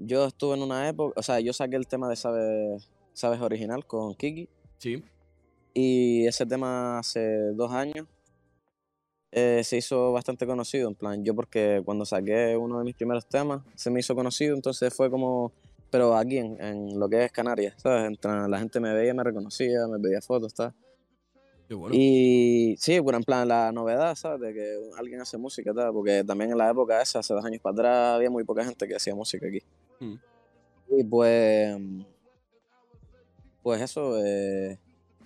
[0.05, 3.87] Yo estuve en una época, o sea, yo saqué el tema de Sabes, Sabes original
[3.87, 4.49] con Kiki.
[4.79, 5.03] Sí.
[5.75, 8.07] Y ese tema hace dos años
[9.31, 10.89] eh, se hizo bastante conocido.
[10.89, 14.55] En plan, yo porque cuando saqué uno de mis primeros temas se me hizo conocido,
[14.55, 15.53] entonces fue como.
[15.91, 18.19] Pero aquí en, en lo que es Canarias, ¿sabes?
[18.23, 20.75] La gente me veía, me reconocía, me pedía fotos, tal.
[21.69, 21.95] Bueno.
[21.95, 24.41] Y sí, bueno, en plan, la novedad, ¿sabes?
[24.41, 25.93] De que alguien hace música, tal.
[25.93, 28.87] Porque también en la época esa, hace dos años para atrás, había muy poca gente
[28.89, 29.63] que hacía música aquí.
[30.89, 31.77] Y pues.
[33.63, 34.79] Pues eso, eh,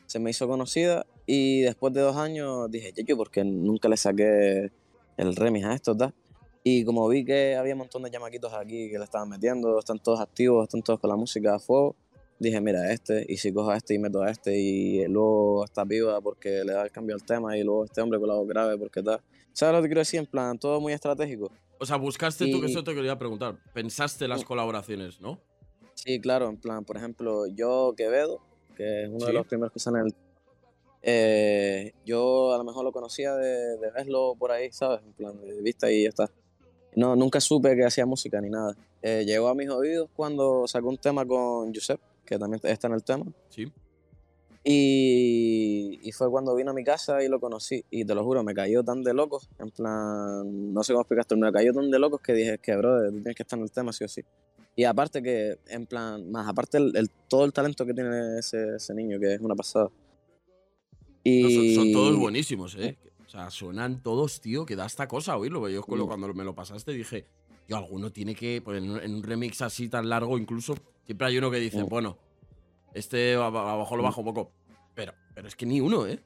[0.07, 1.07] se me hizo conocida.
[1.27, 4.71] Y después de dos años dije, yo, porque nunca le saqué
[5.17, 6.15] el remix a esto, tal.
[6.63, 9.99] Y como vi que había un montón de llamaquitos aquí que le estaban metiendo, están
[10.01, 11.95] todos activos, están todos con la música a fuego,
[12.41, 15.85] dije, mira, este, y si cojo a este y meto a este, y luego está
[15.85, 18.49] viva porque le da el cambio al tema, y luego este hombre con la voz
[18.49, 19.21] grave porque tal.
[19.53, 20.19] ¿Sabes lo que quiero decir?
[20.19, 21.53] En plan, todo muy estratégico.
[21.79, 23.59] O sea, buscaste tú, que y- eso te quería preguntar.
[23.75, 24.47] Pensaste las Mm.
[24.47, 25.39] colaboraciones, ¿no?
[25.95, 28.41] Sí, claro, en plan, por ejemplo, yo Quevedo,
[28.77, 29.27] que es uno Sí.
[29.27, 30.15] de los primeros que sale en el...
[31.03, 35.01] eh, yo a lo mejor lo conocía de, de verlo por ahí, ¿sabes?
[35.05, 36.31] En plan, de vista y ya está.
[36.95, 38.75] No, nunca supe que hacía música ni nada.
[39.03, 42.95] Eh, llegó a mis oídos cuando sacó un tema con Giuseppe, que también está en
[42.95, 43.27] el tema.
[43.51, 43.71] Sí.
[44.69, 47.85] Y, y fue cuando vino a mi casa y lo conocí.
[47.91, 49.49] Y te lo juro, me cayó tan de locos.
[49.61, 53.07] En plan, no sé cómo explicarte, me cayó tan de locos que dije, que bro,
[53.11, 54.23] tú tienes que estar en el tema sí o sí.
[54.75, 58.77] Y aparte que, en plan, más aparte el, el- todo el talento que tiene ese,
[58.77, 59.87] ese niño, que es una pasada.
[59.87, 59.93] No,
[61.25, 62.99] Y son, son todos buenísimos, ¿eh?
[63.25, 65.69] O sea, suenan todos, tío, que da esta cosa oírlo.
[65.69, 66.09] Yo lo- Mm.
[66.09, 67.25] cuando me lo pasaste dije,
[67.69, 68.61] yo, alguno tiene que.
[68.65, 70.75] Pues en, un- remix así tan largo, incluso,
[71.05, 71.89] siempre hay uno que dice, Mm.
[71.89, 72.19] bueno,
[72.97, 74.03] este a, a lo Mm.
[74.03, 74.53] bajo un poco.
[74.95, 76.19] Pero, pero es que ni uno, ¿eh?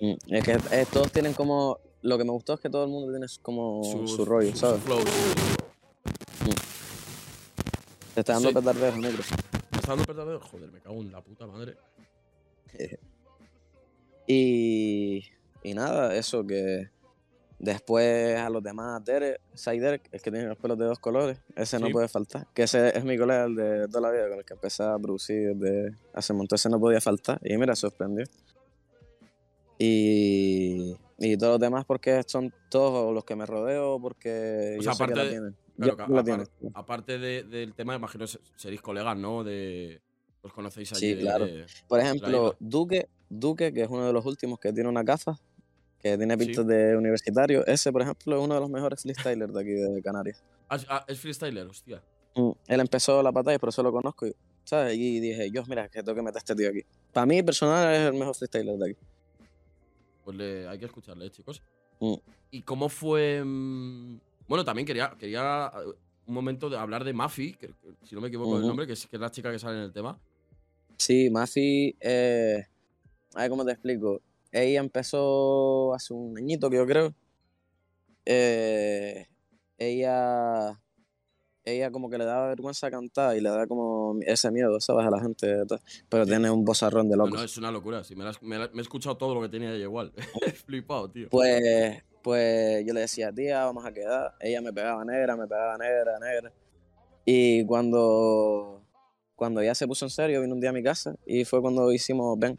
[0.00, 1.78] Mm, Es que eh, todos tienen como.
[2.02, 4.80] Lo que me gustó es que todo el mundo tiene como su, rollo, su- ¿sabes?
[4.80, 5.00] su flow.
[8.14, 8.54] Te está dando Sí.
[8.54, 9.22] petardeo, negro.
[9.72, 10.40] ¿Me está dando petardeo?
[10.40, 11.76] Joder, me cago en la puta madre.
[14.26, 15.22] Y,
[15.62, 16.90] y nada, eso que
[17.58, 21.38] después a los demás, Derek, Sai Derek, el que tiene los pelos de dos colores,
[21.54, 22.46] ese no puede faltar.
[22.54, 24.98] Que ese es mi colega, el de toda la vida, con el que empecé a
[24.98, 27.38] producir desde hace un montón, ese no podía faltar.
[27.42, 28.24] Y mira, sorprendió.
[29.78, 34.92] Y, y todos los demás porque son todos los que me rodeo, porque O yo
[34.92, 35.56] sea, sé que aparte la de- tienen.
[35.76, 36.46] Claro, Yo- que la apar- tienen.
[36.74, 38.24] aparte de- del tema, imagino
[38.56, 39.44] seréis colegas, ¿no?
[39.44, 40.00] De.
[40.40, 41.14] Os conocéis allí.
[41.14, 41.44] Sí, claro.
[41.44, 45.36] de- Por ejemplo, Duque, Duque, que es uno de los últimos que tiene una gafa,
[46.10, 46.46] que tiene Sí.
[46.46, 50.02] pintas de universitario, ese, por ejemplo, es uno de los mejores freestylers de aquí de
[50.02, 50.42] Canarias.
[50.68, 52.02] Ah, ah, es freestyler, hostia.
[52.34, 54.26] Mm, Él empezó la batalla, por eso lo conozco,
[54.64, 54.96] ¿sabes?
[54.96, 56.82] Y dije, yo, mira, que tengo que meter a este tío aquí.
[57.12, 59.00] Para mí, personal, es el mejor freestyler de aquí.
[60.24, 61.62] Pues le, hay que escucharle, chicos.
[62.00, 62.14] Mm.
[62.50, 63.42] ¿Y cómo fue...?
[63.44, 65.92] mm, Bueno, también quería, quería eh,
[66.26, 68.92] un momento de hablar de Mafi, que, que, si no me equivoco el nombre, que
[68.94, 70.18] es, que es la chica que sale en el tema.
[70.98, 72.66] Sí, Mafi, eh,
[73.34, 74.20] a ver cómo te explico.
[74.58, 77.14] Ella empezó hace un añito que yo creo.
[78.24, 79.26] Eh,
[79.78, 80.80] ella,
[81.64, 85.06] ella como que le daba vergüenza cantar y le da como ese miedo, ¿sabes?
[85.06, 85.62] A la gente,
[86.08, 87.36] pero tiene un bozarrón de No, loco.
[87.36, 88.02] no, es una locura.
[88.02, 90.12] Sí, me, la- me la- me he escuchado todo lo que tenía ella igual.
[90.16, 91.28] He flipado, tío.
[91.30, 94.34] Pues, pues yo le decía, tía, vamos a quedar.
[94.40, 96.52] Ella me pegaba negra, me pegaba negra, negra.
[97.26, 98.82] Y cuando,
[99.34, 101.92] cuando ya se puso en serio, vino un día a mi casa y fue cuando
[101.92, 102.58] hicimos Ven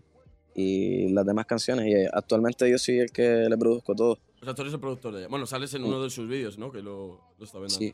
[0.59, 1.85] y las demás canciones.
[1.87, 4.17] Y actualmente yo soy el que le produzco todo.
[4.41, 5.27] O sea, tú eres el productor de ella.
[5.29, 6.71] Bueno, sales en uno de sus vídeos, ¿no?
[6.71, 7.93] Que lo, lo está viendo Sí.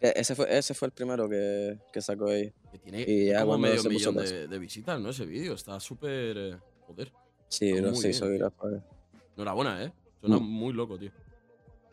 [0.00, 2.52] E- Ese fue, ese fue el primero que, que sacó ella.
[2.72, 4.28] Que tiene Y ya como medio se millón más.
[4.30, 5.10] de, de visitas, ¿no?
[5.10, 5.54] Ese vídeo.
[5.54, 6.36] Está súper...
[6.36, 7.12] eh, joder.
[7.48, 8.50] Sí, soy tío.
[8.50, 8.82] gracias.
[9.36, 9.92] Enhorabuena, ¿eh?
[10.20, 10.42] Suena Mm.
[10.42, 11.12] muy loco, tío.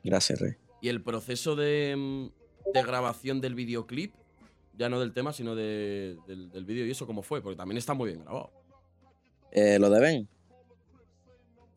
[0.03, 0.53] Gracias, Rey.
[0.81, 4.13] Y el proceso de, mm, de grabación del videoclip,
[4.77, 7.41] ya no del tema, sino de- del, del vídeo y eso, ¿cómo fue?
[7.41, 8.51] Porque también está muy bien grabado.
[9.55, 10.27] Eh, lo de Ben.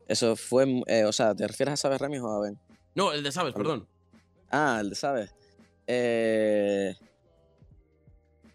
[0.07, 2.57] Eso fue, eh, o sea, ¿te refieres a Sabes Remis o a Ben?
[2.95, 3.63] No, el de Sabes, Vale.
[3.63, 3.87] perdón.
[4.49, 5.33] Ah, el de Sabes.
[5.85, 6.95] Eh,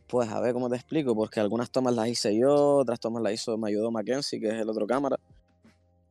[0.06, 3.32] pues a ver cómo te explico, porque algunas tomas las hice yo, otras tomas las
[3.32, 5.18] hizo, me ayudó Mackenzie, que es el otro cámara.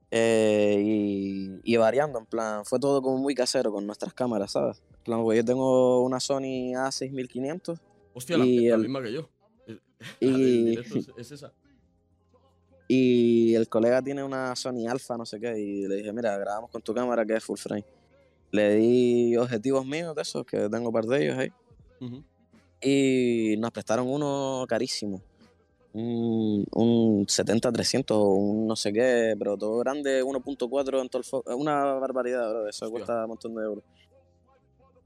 [0.09, 4.81] Eh, y, y variando, en plan, fue todo como muy casero con nuestras cámaras, ¿sabes?
[4.97, 7.79] En plan, porque yo tengo una Sony A6500
[8.13, 9.29] Hostia, la, Y la el- misma que yo.
[10.19, 10.77] Y-
[11.17, 11.53] es esa.
[12.93, 16.69] Y el colega tiene una Sony Alpha, no sé qué, y le dije, mira, grabamos
[16.71, 17.85] con tu cámara que es full frame.
[18.51, 21.49] Le di objetivos míos de esos, que tengo un par de ellos ahí.
[22.01, 22.23] Ujú.
[22.81, 25.21] Y nos prestaron uno carísimo.
[25.93, 31.25] Un, un 70-300 o un no sé qué, pero todo grande, 1.4 en todo el
[31.27, 32.67] fo- Una barbaridad, bro.
[32.67, 32.89] Eso Hostia.
[32.91, 33.83] cuesta un montón de euros.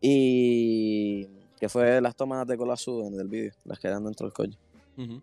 [0.02, 1.28] Y
[1.60, 4.58] que fue las tomas de Cola Sud del vídeo, las que eran dentro del coche.
[4.98, 5.22] Ujú.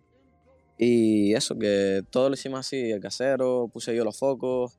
[0.85, 4.77] Y eso, que todo lo hicimos así, el casero, puse yo los focos,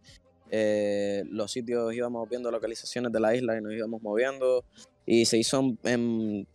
[0.51, 4.67] eh, los sitios íbamos viendo localizaciones de la isla y nos íbamos moviendo.
[5.07, 6.47] Y se hizo en,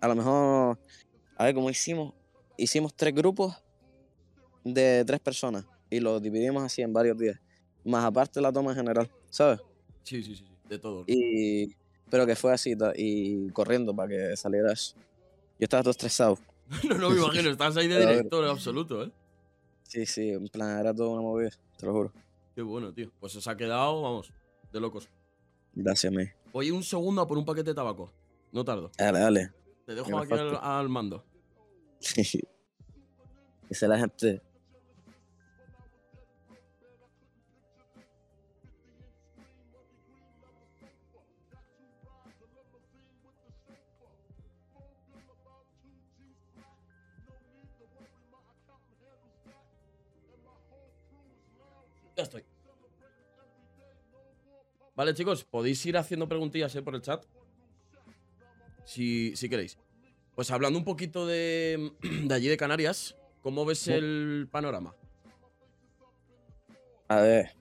[0.00, 0.78] a lo mejor,
[1.36, 2.14] a ver cómo hicimos,
[2.56, 3.62] hicimos tres grupos
[4.64, 7.38] de tres personas y los dividimos así en varios días,
[7.84, 9.60] más aparte la toma en general, ¿sabes?
[10.04, 11.04] Sí, sí, sí, de todo.
[11.06, 11.76] Y,
[12.08, 14.94] pero que fue así y corriendo para que saliera eso.
[15.58, 16.38] Yo estaba todo estresado.
[16.88, 19.10] no, no me imagino, estás ahí de director en absoluto, ¿eh?
[19.84, 22.12] Sí, sí, en plan, era toda una movida, te lo juro.
[22.54, 23.10] Qué bueno, tío.
[23.20, 24.32] Pues se ha quedado, vamos,
[24.72, 25.08] de locos.
[25.74, 26.34] Gracias, me.
[26.52, 28.10] Oye, un segundo a por un paquete de tabaco.
[28.50, 28.90] No tardo.
[28.96, 29.52] Dale, dale.
[29.84, 30.78] Te dejo aquí al, falta.
[30.78, 31.24] al mando.
[33.68, 34.42] Dice la gente.
[52.16, 52.44] Ya estoy.
[54.94, 56.82] Vale, chicos, podéis ir haciendo preguntillas ¿eh?
[56.82, 57.24] por el chat.
[58.84, 59.78] Si, si queréis.
[60.34, 61.92] Pues hablando un poquito de,
[62.24, 64.94] de allí de Canarias, ¿cómo ves el panorama?
[67.08, 67.54] A ver.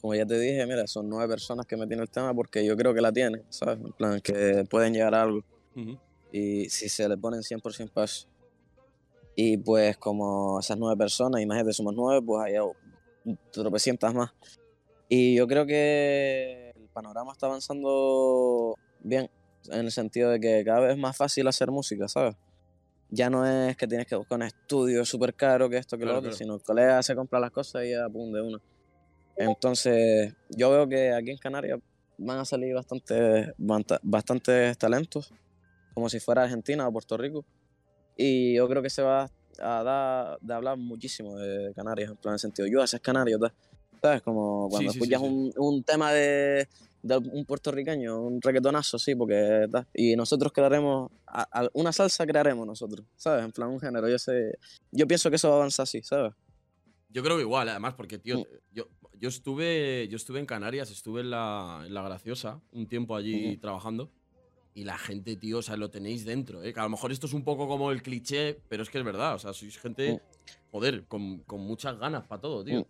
[0.00, 2.76] Como ya te dije, mira, son nueve personas que me tienen el tema porque yo
[2.76, 3.78] creo que la tienen, ¿sabes?
[3.78, 5.42] En plan, que pueden llegar a algo.
[6.32, 8.28] Y si se le ponen 100% paso.
[9.34, 12.54] Y pues como esas nueve personas, imagínate, somos nueve, pues hay
[13.52, 14.32] tropecientas más.
[15.08, 19.30] Y yo creo que el panorama está avanzando bien,
[19.68, 22.36] en el sentido de que cada vez es más fácil hacer música, ¿sabes?
[23.10, 26.14] Ya no es que tienes que buscar un estudio súper caro, que esto, que Claro,
[26.14, 26.38] lo otro, claro.
[26.38, 28.60] sino el colega se compra las cosas y ya, pum, de uno.
[29.36, 31.80] Entonces, yo veo que aquí en Canarias
[32.18, 33.48] van a salir bastantes,
[34.02, 35.32] bastantes talentos,
[35.94, 37.44] como si fuera Argentina o Puerto Rico.
[38.16, 42.38] Y yo creo que se va a dar de hablar muchísimo de Canarias, en plan,
[42.38, 43.52] sentido, yo, ese es Canario, tal.
[44.02, 44.22] ¿sabes?
[44.22, 45.26] Como cuando sí, sí, escuchas sí.
[45.28, 46.66] Un, un tema de,
[47.02, 49.66] de un puertorriqueño, un reggaetonazo, sí, porque.
[49.94, 53.44] Y nosotros crearemos, a- a- una salsa crearemos nosotros, ¿sabes?
[53.44, 54.58] En plan, un género, yo sé,
[54.90, 56.32] yo pienso que eso va a avanzar así, ¿sabes?
[57.10, 58.44] Yo creo que igual, además, porque, tío, Mm.
[58.72, 58.84] yo,
[59.18, 63.56] yo, estuve, yo estuve en Canarias, estuve en la, en la Graciosa, un tiempo allí
[63.58, 64.10] trabajando.
[64.74, 66.72] Y la gente, tío, o sea, lo tenéis dentro, ¿eh?
[66.72, 69.04] Que a lo mejor esto es un poco como el cliché, pero es que es
[69.04, 69.34] verdad.
[69.34, 70.18] O sea, sois gente, Mm.
[70.70, 72.80] joder, con, con muchas ganas para todo, tío.
[72.80, 72.84] Mm.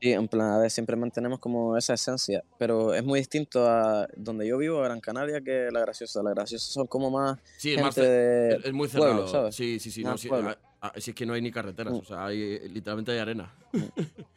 [0.00, 4.08] Sí, en plan, a ver, siempre mantenemos como esa esencia, pero es muy distinto a
[4.16, 6.22] donde yo vivo, a Gran Canaria, que La Graciosa.
[6.22, 9.28] La Graciosa son como más Sí, es, más gente de es- muy pueblo, cerrado.
[9.28, 9.54] ¿sabes?
[9.54, 10.02] Sí, sí, sí.
[10.02, 10.56] No, sí, pueblo.
[10.80, 11.96] a- a- si es que no hay ni carreteras, Mm.
[11.98, 13.54] o sea, hay, literalmente hay arena.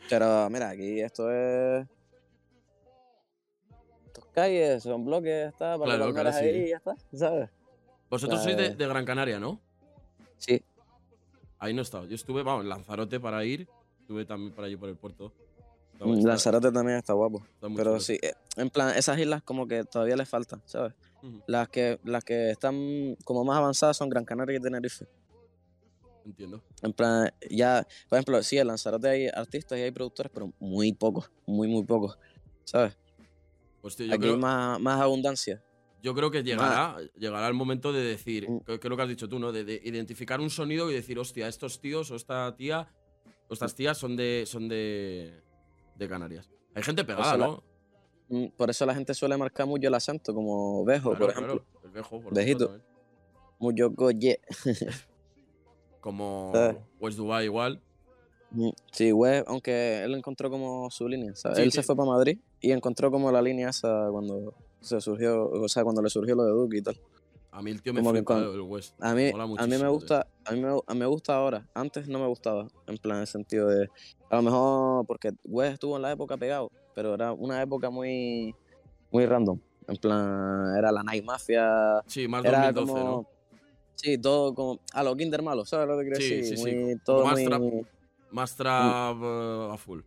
[0.10, 1.88] Pero mira, aquí esto es.
[4.34, 7.50] Calles, son bloques, está, para Claro, que claro, ahí y ya está, ¿sabes?
[8.10, 9.60] Vosotros sois de, de Gran Canaria, ¿no?
[10.38, 10.62] Sí,
[11.64, 12.06] Ahí no he estado.
[12.06, 13.70] Yo estuve, vamos, en Lanzarote para ir.
[14.02, 15.32] Estuve también por allí por el puerto.
[15.98, 17.42] Mm, Lanzarote también está guapo.
[17.54, 18.00] está Pero chulo.
[18.02, 20.94] sí, eh, en plan, esas islas como que todavía les faltan, ¿sabes?
[21.48, 25.08] Las que, las que están como más avanzadas son Gran Canaria y Tenerife.
[26.26, 26.62] Entiendo.
[26.82, 30.92] En plan, ya, por ejemplo, sí, en Lanzarote hay artistas y hay productores, pero muy
[30.92, 32.20] pocos, muy, muy pocos,
[32.66, 32.98] ¿sabes?
[33.84, 35.62] Yo Aquí creo, hay más, más abundancia.
[36.02, 38.60] yo creo que llegará, llegará el momento de decir, Mm.
[38.62, 39.52] que, que lo que has dicho tú, ¿no?
[39.52, 42.88] De, de identificar un sonido y decir, hostia, estos tíos o esta tía
[43.50, 45.42] o estas tías son de, son de,
[45.96, 46.50] de Canarias.
[46.76, 47.64] Hay gente pegada, la- ¿no?
[48.30, 51.64] Mm, Por eso la gente suele marcar mucho el acento, como Bejo, Claro, por ejemplo.
[51.66, 52.66] claro, El Bejo, por Bejito.
[52.68, 52.86] también.
[53.60, 54.40] Mucho goye.
[56.00, 56.78] Como Eh.
[57.00, 57.82] West Dubai igual.
[58.92, 61.58] Sí, güey, aunque él encontró como su línea, ¿sabes?
[61.58, 61.78] Sí, él sí.
[61.78, 65.84] se fue para Madrid y encontró como la línea esa cuando se surgió, o sea,
[65.84, 67.00] cuando le surgió lo de Duke y tal.
[67.52, 68.94] A mí el tío me flipa el West.
[69.00, 69.92] A mí, a me tío.
[69.92, 71.68] gusta, a mí me, a mí me gusta ahora.
[71.74, 73.90] Antes no me gustaba, en plan, en el sentido de,
[74.30, 78.54] a lo mejor porque West estuvo en la época pegado, pero era una época muy,
[79.12, 79.60] muy random.
[79.88, 83.60] En plan, era la Night Mafia, Sí, más era 2012, como, ¿no?
[83.96, 86.58] sí, todo como, a lo Kinder malo, ¿sabes lo que quiero Sí, decir?
[86.58, 87.74] sí, sí, Muy- todo muy,
[88.34, 90.02] Más trap eh, a full.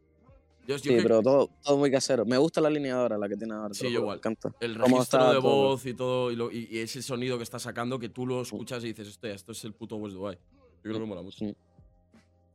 [0.67, 2.25] Yo, yo sí, que pero todo, todo muy casero.
[2.27, 3.73] Me gusta la línea ahora, la que tiene ahora.
[3.73, 4.21] Sí, yo igual.
[4.61, 5.43] El registro de todo.
[5.43, 8.43] voz y todo, y, lo- y- y ese sonido que está sacando, que tú lo
[8.43, 10.37] escuchas y dices, hostia, esto es el puto West Dubai.
[10.37, 11.39] Yo creo que mola mucho.
[11.39, 11.57] Sí.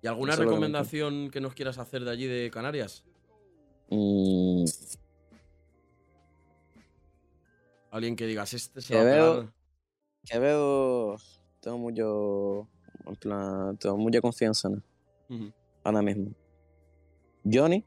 [0.01, 3.05] ¿Y alguna Eso que recomendación que nos quieras hacer de allí de Canarias?
[3.89, 4.65] Mm,
[7.91, 9.35] Alguien que digas, este se va a Quevedo.
[9.39, 9.53] pegar.
[10.25, 11.15] Quevedo,
[11.59, 12.67] tengo mucho,
[13.05, 14.83] en plan, tengo mucha confianza en él,
[15.29, 15.53] Ujú.
[15.83, 16.33] Ahora mismo.
[17.43, 17.83] Johnny,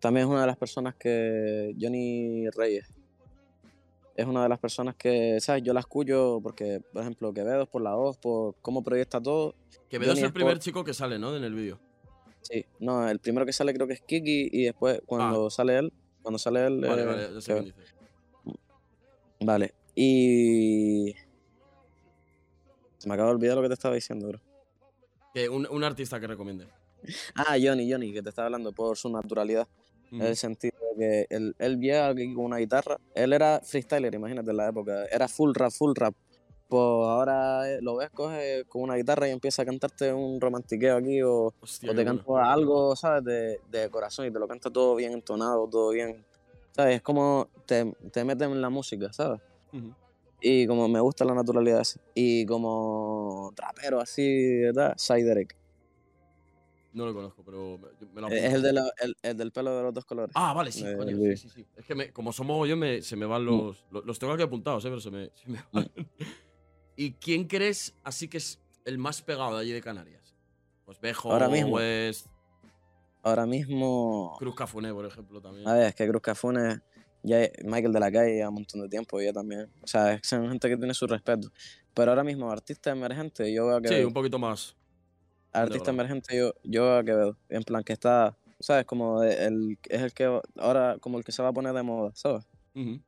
[0.00, 2.86] también es una de las personas que, Johnny Reyes,
[4.14, 5.62] es una de las personas que, ¿sabes?
[5.62, 9.54] Yo la escucho porque, por ejemplo, Quevedo es por la voz, por cómo proyecta todo.
[9.88, 11.36] Quevedo es Johnny el primer chico que sale, ¿no?
[11.36, 11.78] En el vídeo.
[12.40, 15.92] Sí, no, el primero que sale creo que es Kiki y después cuando sale él,
[16.22, 16.84] cuando sale él...
[16.84, 16.88] Ah.
[16.88, 17.94] Vale, eh, vale, ya sé quién dices.
[19.40, 21.14] Vale, y...
[22.98, 24.40] Se me acaba de olvidar lo que te estaba diciendo, bro.
[25.32, 26.66] Que un, un artista que recomiende.
[27.34, 29.66] Ah, Johnny, Johnny, que te estaba hablando por su naturalidad,
[30.10, 30.22] Ujú.
[30.22, 34.14] en el sentido de que él, él llega aquí con una guitarra, él era freestyler,
[34.14, 36.14] imagínate en la época, era full rap, full rap.
[36.68, 40.98] Pues ahora eh, lo ves, coge con una guitarra y empieza a cantarte un romantiqueo
[40.98, 42.22] aquí o, Hostia, o te bueno.
[42.22, 43.24] canta algo, ¿sabes?
[43.24, 46.26] De, de corazón y te lo canta todo bien entonado, todo bien.
[46.76, 46.96] ¿Sabes?
[46.96, 49.40] Es como te, te meten en la música, ¿sabes?
[49.72, 49.94] Ujú.
[50.42, 51.98] Y como me gusta la naturalidad esa.
[52.14, 54.92] Y como trapero así, ¿verdad?
[54.98, 55.57] Sai Derek.
[56.92, 57.78] No lo conozco, pero
[58.14, 60.32] me, lo Es el, de la- el, el del pelo de los dos colores.
[60.34, 61.66] Ah, vale, sí, del coño, sí, sí, sí.
[61.76, 63.84] Es que me- como somos yo, me, se me van los.
[63.90, 64.88] lo- Los, tengo aquí apuntados, ¿eh?
[64.88, 65.90] Pero se me, se me van.
[66.96, 70.34] ¿Y quién crees así que es el más pegado de allí de Canarias?
[70.84, 71.74] Pues Bejo, Ahora mismo.
[71.76, 72.26] West,
[73.22, 74.36] Ahora mismo.
[74.38, 75.68] Cruz Cafuné, por ejemplo, también.
[75.68, 76.80] A ver, es que Cruz Cafunes,
[77.22, 79.70] ya Michael de la calle ya un montón de tiempo, ya también.
[79.82, 81.50] O sea, es- son gente que tiene su respeto.
[81.94, 84.76] Pero ahora mismo, artista emergente, yo veo a sí, un poquito más.
[85.52, 87.36] Artista emergente, yo, yo a Quevedo.
[87.48, 88.84] En plan, que está, ¿sabes?
[88.86, 92.12] Como el, es el que ahora, como el que se va a poner de moda,
[92.14, 92.44] ¿sabes?
[92.74, 93.00] Ujú.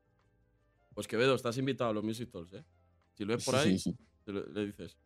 [0.94, 2.64] Pues Quevedo, estás invitado a los Music Talks, ¿eh?
[3.16, 3.76] Si lo ves por ahí,
[4.26, 4.96] lo- le dices.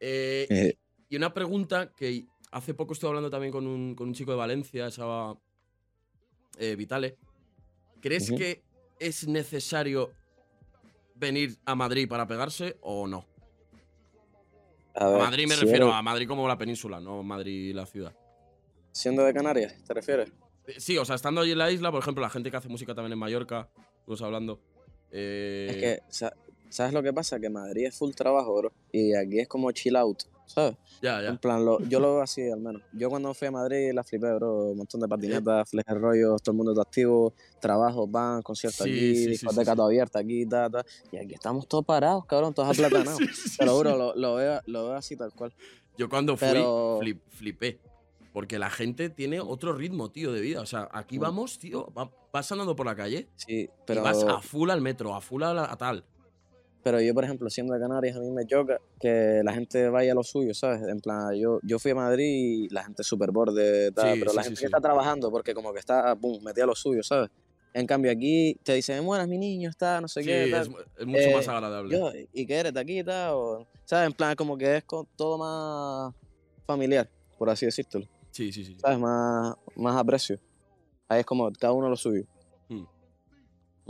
[0.00, 4.14] Eh, Eh, Y una pregunta que hace poco estuve hablando también con un, con un
[4.14, 5.36] chico de Valencia, estaba
[6.58, 7.16] eh, Vitale.
[8.00, 8.62] ¿Crees que
[8.98, 10.12] es necesario
[11.14, 13.26] venir a Madrid para pegarse o no?
[15.06, 18.14] A Madrid me si refiero eres- a Madrid como la península, no Madrid la ciudad.
[18.92, 20.30] Siendo de Canarias, ¿te refieres?
[20.66, 22.68] Eh, Sí, o sea, estando allí en la isla, por ejemplo, la gente que hace
[22.68, 23.68] música también en Mallorca,
[24.00, 24.60] estuvimos hablando.
[25.12, 26.32] eh, Es que, sa-
[26.68, 27.40] ¿sabes lo que pasa?
[27.40, 28.72] Que Madrid es full trabajo, bro.
[28.92, 30.76] Y aquí es como chill out, ¿sabes?
[31.02, 31.40] Ya, En ya.
[31.40, 32.82] plan, lo- yo lo veo así al menos.
[32.92, 34.70] Yo cuando fui a Madrid la flipé, bro.
[34.70, 38.90] Un montón de patinetas, flejes rollos, todo el mundo está activo, trabajo, van, conciertos Sí,
[38.92, 39.76] aquí, sí, discoteca sí.
[39.76, 40.84] todo abierta aquí, ta, ta.
[41.12, 42.68] Y aquí estamos todos parados, cabrón, todos
[43.14, 43.18] aplatanados.
[43.34, 43.82] Sí, Te lo
[44.14, 45.52] lo, veo, lo veo así tal cual.
[45.96, 47.78] Yo cuando fui, Pero- flip- flipé.
[48.32, 50.60] Porque la gente tiene otro ritmo, tío, de vida.
[50.60, 51.22] O sea, aquí Mm.
[51.22, 54.80] vamos, tío, va- vas andando por la calle Sí, y pero, vas a full al
[54.80, 56.04] metro, a full a, la- a tal.
[56.82, 60.12] Pero yo, por ejemplo, siendo de Canarias, a mí me choca que la gente vaya
[60.12, 60.80] a lo suyo, ¿sabes?
[60.88, 64.30] En plan, yo, yo fui a Madrid y la gente súper borde, tal, Sí, pero
[64.32, 64.62] sí, la gente sí.
[64.62, 67.28] que está trabajando porque como que está, pum, metida a lo suyo, ¿sabes?
[67.72, 70.62] En cambio aquí te dicen, buenas, mi niño, está, no sé qué, tal.
[70.62, 70.68] es,
[70.98, 71.96] es mucho Eh, más agradable.
[71.96, 73.32] Yo, ¿y qué eres de aquí tal?
[73.34, 74.06] O, ¿Sabes?
[74.08, 76.14] En plan, como que es co- todo más
[76.66, 77.08] familiar,
[77.38, 78.04] por así decirlo.
[78.32, 78.76] Sí, sí, sí.
[78.80, 78.98] ¿Sabes?
[78.98, 80.38] Más, más aprecio.
[81.08, 82.24] Ahí es como cada uno lo suyo.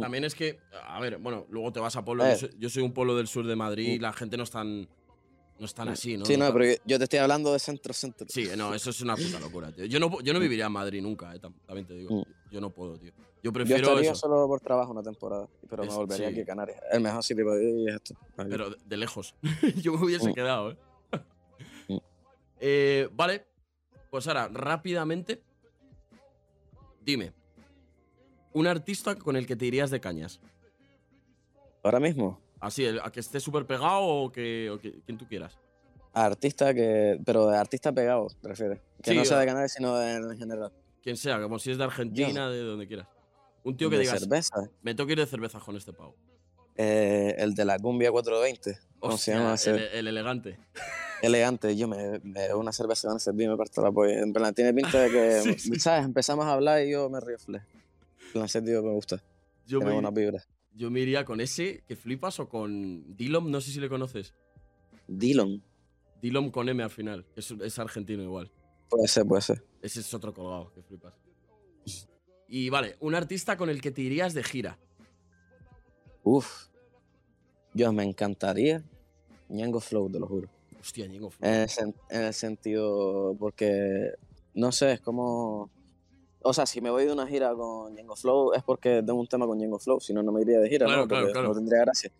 [0.00, 2.24] También es que, a ver, bueno, luego te vas a pueblo.
[2.26, 2.30] Eh.
[2.32, 4.50] Yo, soy, yo soy un pueblo del sur de Madrid y la gente no es
[4.50, 4.80] tan,
[5.58, 6.24] no es tan así, ¿no?
[6.24, 8.26] Sí, no, pero yo- yo te estoy hablando de centro-centro.
[8.28, 9.84] Sí, no, eso es una puta locura, tío.
[9.84, 12.16] Yo no, yo no viviría en Madrid nunca, eh, tam- también te digo.
[12.20, 12.50] Mm.
[12.52, 13.12] Yo no puedo, tío.
[13.42, 16.32] Yo Yo prefiero estaría eso, solo por trabajo una temporada, pero Es- me volvería sí.
[16.32, 16.80] aquí a Canarias.
[16.92, 18.14] El mejor sitio para vivir es esto.
[18.36, 19.34] pero de, de lejos.
[19.82, 20.34] yo me hubiese Mm.
[20.34, 20.76] quedado, ¿eh?
[21.88, 21.96] Mm.
[22.60, 23.46] Eh, Vale,
[24.10, 25.42] pues ahora, rápidamente,
[27.02, 27.32] dime,
[28.52, 30.40] un artista con el que te irías de cañas.
[31.82, 35.26] Ahora mismo, Así, el- a que esté súper pegado o que, o que- quien tú
[35.26, 35.58] quieras.
[36.12, 37.18] artista que.
[37.24, 38.80] Pero de artista pegado, te refieres.
[39.02, 40.70] Que Sí, no sea de Canarias, sino de- en general.
[41.02, 43.06] Quien sea, como si es de Argentina, de donde quieras.
[43.64, 44.68] Un tío que de digas, cerveza.
[44.82, 46.14] me tengo que ir de cerveza con este pavo.
[46.76, 48.78] Eh, el de la cumbia 420.
[48.98, 49.50] ¿Cómo se llama?
[49.50, 49.98] el, ese?
[49.98, 50.58] el elegante.
[51.22, 51.74] Elegante.
[51.76, 54.18] Yo me, me una cerveza con ese me parto la polla.
[54.20, 55.80] En plan, tiene pinta de que, Sí, sí.
[55.80, 56.04] ¿sabes?
[56.04, 57.62] Empezamos a hablar y yo me rifle.
[58.34, 59.16] En ese tío me gusta.
[59.66, 60.48] Yo Tiene me, buenas vibras.
[60.74, 64.34] yo me iría con ese, que flipas, o con Dillom, no sé si le conoces.
[65.08, 65.62] Dillon.
[66.22, 68.50] Dillom con M al final, es, es argentino igual.
[68.88, 69.64] Puede ser, puede ser.
[69.82, 71.14] Ese es otro colgado, que flipas.
[72.48, 74.78] Y vale, un artista con el que te irías de gira.
[76.24, 76.66] Uf.
[77.74, 78.82] Yo me encantaría.
[79.48, 80.48] Ñengo Flow, te lo juro.
[80.80, 81.48] Hostia, Ñengo Flow.
[81.48, 84.12] En el, sen- en el sentido, porque,
[84.54, 85.70] no sé, es como...
[86.42, 89.26] O sea, si me voy de una gira con Ñengo Flow es porque tengo un
[89.26, 91.08] tema con Ñengo Flow, si no, no me iría de gira, Claro, ¿no?
[91.08, 91.48] claro, Porque claro.
[91.48, 92.10] no tendría gracia.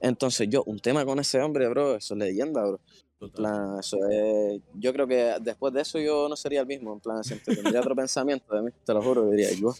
[0.00, 2.80] Entonces yo, un tema con ese hombre, bro, eso es leyenda, bro.
[3.20, 4.60] En plan, eso es...
[4.74, 7.94] Yo creo que después de eso yo no sería el mismo, en plan, tendría otro
[7.96, 9.72] pensamiento de mí, te lo juro, diría yo.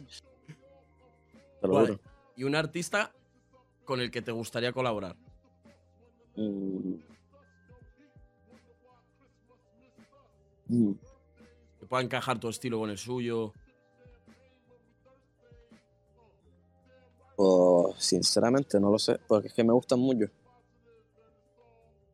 [1.60, 2.00] Te lo Vale, juro.
[2.36, 3.12] Y un artista
[3.84, 5.16] con el que te gustaría colaborar.
[6.36, 6.94] Mm.
[10.68, 10.92] Mm.
[11.80, 13.52] Que pueda encajar tu estilo con el suyo.
[17.40, 20.26] Pues sinceramente no lo sé, porque es que me gustan mucho.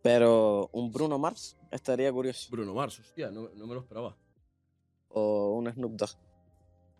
[0.01, 2.49] Pero un Bruno Mars estaría curioso.
[2.49, 4.16] Bruno Mars, hostia, no, no me lo esperaba.
[5.09, 6.11] O un Snoop Dogg.
[6.11, 6.16] Snoop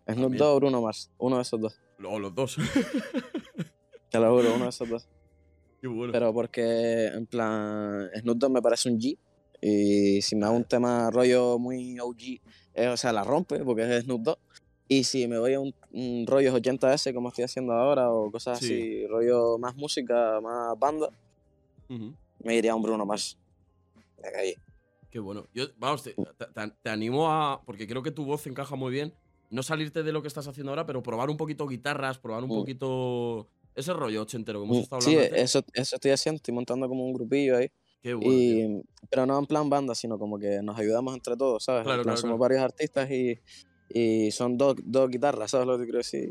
[0.05, 0.37] También.
[0.39, 1.09] Dogg o Bruno Mars.
[1.19, 1.79] Uno de esos dos.
[2.03, 2.57] O los dos.
[4.11, 5.07] Te lo juro, uno de esos dos.
[5.81, 6.11] Qué bueno.
[6.11, 9.17] Pero porque, en plan, Snoop Dogg me parece un G.
[9.61, 12.41] Y si me hago un tema rollo muy OG,
[12.73, 14.39] eh, o sea, la rompe porque es Snoop Dogg.
[14.87, 18.59] Y si me voy a un, un rollo 80S como estoy haciendo ahora o cosas
[18.59, 18.65] Sí.
[18.65, 21.09] así, rollo más música, más banda,
[21.89, 22.13] Ujú.
[22.39, 23.37] me iría a un Bruno Mars.
[24.21, 24.55] De calle.
[25.11, 25.45] Qué bueno.
[25.53, 27.61] Yo, vamos, te, te- te- animo a.
[27.65, 29.13] Porque creo que tu voz encaja muy bien.
[29.49, 32.49] No salirte de lo que estás haciendo ahora, pero probar un poquito guitarras, probar un
[32.49, 32.55] Mm.
[32.55, 33.47] poquito.
[33.75, 35.35] Ese rollo ochentero que hemos Mm, estado Sí, hablando.
[35.35, 35.43] antes.
[35.55, 37.69] eso, eso estoy haciendo, estoy montando como un grupillo ahí.
[38.01, 38.31] Qué bueno.
[38.31, 41.79] y, pero no en plan banda, sino como que nos ayudamos entre todos, ¿sabes?
[41.81, 42.39] En Claro, plan, claro, somos claro.
[42.39, 43.39] varios artistas y,
[43.89, 46.29] y son dos, dos guitarras, ¿sabes lo que quiero decir?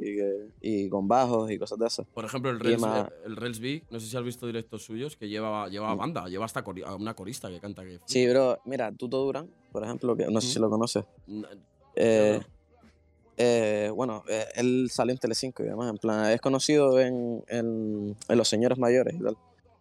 [0.61, 2.07] Y, y con bajos y cosas de esas.
[2.09, 5.17] Por ejemplo, el Rels, más- el Rels B, no sé si has visto directos suyos,
[5.17, 5.99] que lleva, lleva Mm.
[5.99, 7.99] banda, lleva hasta cori- una corista que canta que.
[8.05, 10.63] Sí, bro, mira, Tuto Durán, por ejemplo, que no sé si Mm.
[10.63, 11.05] lo conoces.
[11.97, 12.41] Eh,
[13.39, 18.17] eh, bueno, eh, él salió en Telecinco y demás, en plan, es conocido en, en,
[18.29, 19.37] en Los Señores Mayores y tal,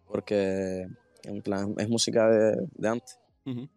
[0.08, 0.86] porque
[1.24, 3.18] en plan, es música de, de antes.
[3.44, 3.68] Ujú.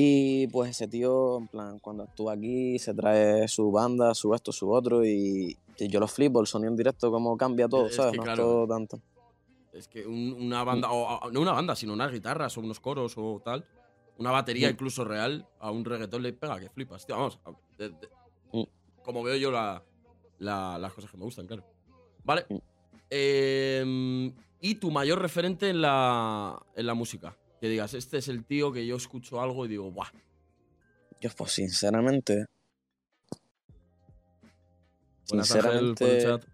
[0.00, 4.52] Y pues ese tío, en plan, cuando actúa aquí, se trae su banda, su esto,
[4.52, 7.96] su otro, y, y yo lo flipo, el sonido en directo, cómo cambia todo, Es
[7.96, 8.12] ¿sabes?
[8.12, 8.42] que no claro.
[8.42, 9.00] es todo tanto.
[9.72, 13.14] Es que un- una banda, o, no una banda, sino unas guitarras o unos coros
[13.16, 13.64] o tal.
[14.18, 14.72] Una batería Mm.
[14.72, 17.04] incluso real a un reggaetón le pega que flipas.
[17.04, 18.08] Tío, vamos, a- de- de-
[18.52, 18.64] Mm.
[19.04, 19.82] como veo yo la-
[20.38, 21.64] la- las cosas que me gustan, claro.
[22.22, 22.46] Vale.
[22.48, 22.56] Mm.
[23.10, 27.36] Em, ¿Y tu mayor referente en la, en la música?
[27.60, 30.10] Que digas, este es el tío que yo escucho algo y digo, ¡buah!
[31.20, 32.44] Yo, pues sinceramente,
[35.28, 36.44] Buenas, Ángel, por el Sinceramente, chat.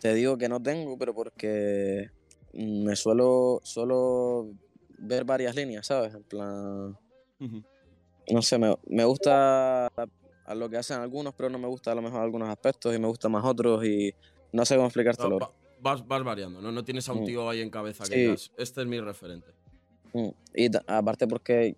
[0.00, 2.10] te digo que no tengo, pero porque
[2.52, 4.52] me suelo, suelo
[4.98, 6.14] ver varias líneas, ¿sabes?
[6.14, 6.96] En plan,
[8.28, 11.94] no sé, me, me gusta a lo que hacen algunos, pero no me gusta a
[11.94, 14.12] lo mejor algunos aspectos y me gustan más otros y
[14.52, 15.38] no sé cómo explicártelo.
[15.38, 16.70] Va- vas, vas variando, ¿no?
[16.70, 17.24] No tienes a un Mm.
[17.26, 19.52] tío ahí en cabeza que digas, este es mi referente.
[20.12, 21.76] Mm, Y aparte porque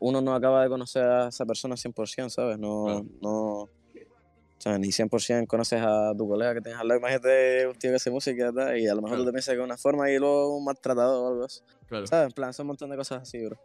[0.00, 2.58] uno no acaba de conocer a esa persona 100%, ¿sabes?
[2.58, 3.70] No, no, o
[4.58, 7.00] sea, ni 100% conoces a tu colega que tienes al lado.
[7.00, 9.22] Imagínate un tío que hace música y tal, y a lo mejor Claro.
[9.24, 11.60] tú te piensas que es una forma y luego un maltratador o algo así.
[11.86, 12.06] Claro.
[12.06, 12.26] ¿Sabes?
[12.28, 13.56] En plan, son un montón de cosas así, bro.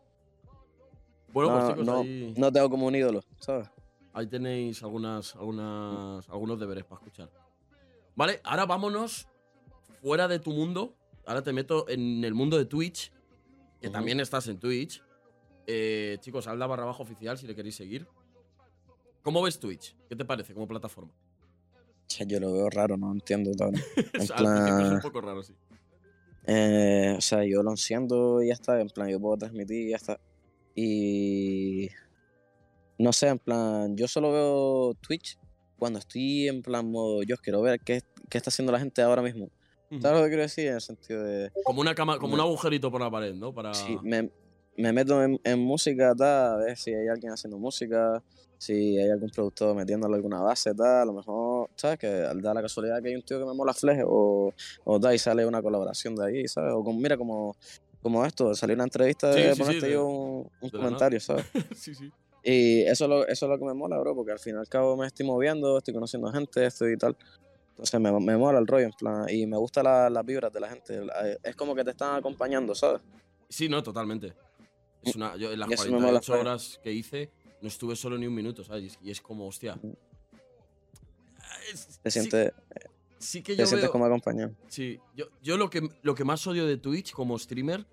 [1.34, 3.70] Bueno, pues no, chicos, no, ahí, no tengo como un ídolo, ¿sabes?
[4.14, 7.30] ahí tenéis algunas, algunas, algunos deberes para escuchar.
[8.16, 9.28] Vale, ahora vámonos
[10.02, 10.96] fuera de tu mundo.
[11.28, 13.12] Ahora te meto en el mundo de Twitch,
[13.82, 15.04] que también estás en Twitch.
[15.68, 18.08] Eh, chicos, Alda barra baja oficial si le queréis seguir.
[19.22, 19.96] ¿Cómo ves Twitch?
[20.08, 21.12] ¿Qué te parece como plataforma?
[22.08, 23.52] Che, yo lo veo raro, no entiendo
[24.14, 25.54] Es- al principio es un poco raro, sí.
[26.46, 29.90] eh, o sea, yo lo enciendo y ya está, en plan, yo puedo transmitir y
[29.90, 30.20] ya está.
[30.74, 31.90] Y
[32.98, 35.38] no sé, en plan, yo solo veo Twitch
[35.78, 39.22] cuando estoy en plan modo, yo quiero ver qué, qué está haciendo la gente ahora
[39.22, 39.50] mismo.
[39.90, 40.68] ¿Sabes lo que quiero decir?
[40.68, 43.54] En el sentido de, Como una cama, como un agujerito por la pared, ¿no?
[43.54, 43.74] Para.
[43.74, 44.30] si me,
[44.76, 48.22] me meto en, en música, tal, a ver si hay alguien haciendo música,
[48.58, 51.98] si hay algún productor metiéndole alguna base, tal, a lo mejor, ¿sabes?
[52.00, 54.52] Que da la casualidad que hay un tío que me mola fleje o,
[54.84, 56.74] o da y sale una colaboración de ahí, ¿sabes?
[56.76, 57.56] O como, mira, como,
[58.02, 60.78] como esto, salió una entrevista Sí, de sí, sí, ponerte de- yo un, un de
[60.78, 61.46] la comentario, ¿sabes?
[61.76, 62.12] sí, sí.
[62.44, 64.60] Y eso es, lo, eso es lo que me mola, bro, porque al fin y
[64.60, 67.16] al cabo me estoy moviendo, estoy conociendo gente, estoy y tal.
[67.78, 70.60] Entonces me, me mola el rollo, en plan, y me gusta la- las vibras de
[70.60, 71.06] la gente.
[71.06, 73.02] la- Es como que te están acompañando, ¿sabes?
[73.50, 74.34] Sí, no, totalmente.
[75.04, 76.48] Es una, yo en las Y eso me mola, 48 joder.
[76.48, 77.30] horas que hice
[77.62, 78.98] no estuve solo ni un minuto, ¿sabes?
[79.02, 79.78] Y es, como, hostia.
[81.72, 82.52] Es- Te sí- sientes,
[83.20, 84.54] Sí, que te yo sientes veo- como acompañado.
[84.68, 87.86] Sí, yo, yo lo, que, lo que más odio de Twitch como streamer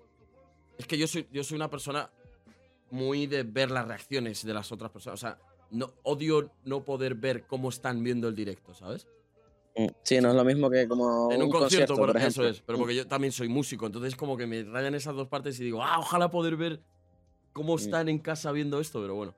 [0.77, 2.09] es que yo soy, yo soy una persona
[2.91, 5.19] muy de ver las reacciones de las otras personas.
[5.19, 5.37] O sea,
[5.71, 9.07] no, odio no poder ver cómo están viendo el directo, ¿sabes?
[9.77, 12.27] Mm, Sí, no es lo mismo que como en un, concierto, por, ejemplo.
[12.27, 12.61] eso es.
[12.61, 15.59] Pero Mm, porque yo también soy músico, entonces como que me rayan esas dos partes
[15.59, 16.81] y digo, ah, ojalá poder ver
[17.53, 17.79] cómo Mm.
[17.79, 19.35] están en casa viendo esto, pero bueno.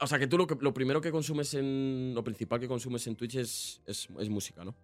[0.00, 2.12] O sea, que tú lo, que, lo primero que consumes en.
[2.14, 4.74] Lo principal que consumes en Twitch es, es, es música, ¿no?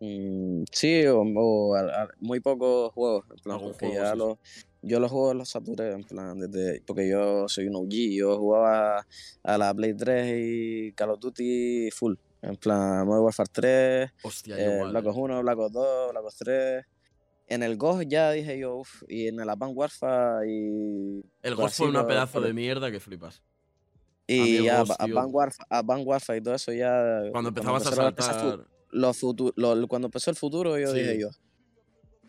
[0.00, 4.12] mm, sí, o, o a- a- muy pocos juegos, en plan, porque juego, ya sí,
[4.12, 4.18] sí.
[4.18, 4.38] los,
[4.82, 9.06] yo los juegos los saturé, en plan, desde, porque yo soy un OG, yo jugaba
[9.42, 14.56] a la Play 3 y Call of Duty full, en plan, Modern Warfare 3, Hostia,
[14.58, 14.82] eh.
[14.88, 15.08] Black eh.
[15.08, 16.84] Ops 1, Black Ops 2, Black Ops 3.
[17.48, 21.16] En el GOG ya dije yo, uff, y en el Advanced Warfare y...
[21.42, 23.42] El pues Ghost fue una pues, pedazo de mierda que flipas.
[24.28, 24.92] Y A ya, Ghost.
[25.00, 27.22] Advanced Warfare, Advanced Warfare y todo eso ya...
[27.32, 28.66] Cuando empezabas a empezar fu- saltar.
[28.92, 30.98] los futu- lo- cuando empezó el futuro, yo Sí.
[31.00, 31.28] dije yo.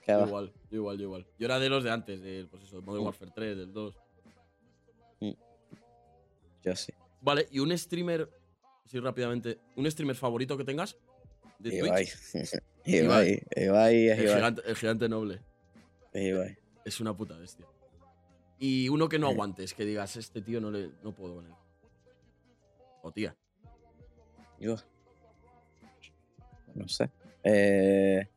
[0.09, 0.25] Va.
[0.25, 1.27] Igual, yo igual, yo igual.
[1.37, 3.05] Yo era de los de antes, del pues eso, Modern Mm.
[3.05, 3.95] Warfare 3, del 2.
[6.63, 6.93] Yo sí.
[7.21, 8.29] Vale, y un streamer,
[8.91, 10.97] así rápidamente, un streamer favorito que tengas
[11.59, 12.13] de Twitch.
[12.85, 13.39] Ibai.
[13.39, 13.41] Ibai.
[13.55, 14.35] Ibai es El Ibai.
[14.35, 15.39] gigante, el gigante noble.
[16.13, 16.57] Ibai.
[16.83, 17.65] Es una puta bestia.
[18.59, 19.31] Y uno que no Eh.
[19.31, 21.53] aguantes, que digas, este tío no, le, no puedo con él.
[23.01, 23.33] O tía.
[24.59, 24.75] Yo.
[26.75, 27.09] No sé.
[27.43, 28.27] Eh,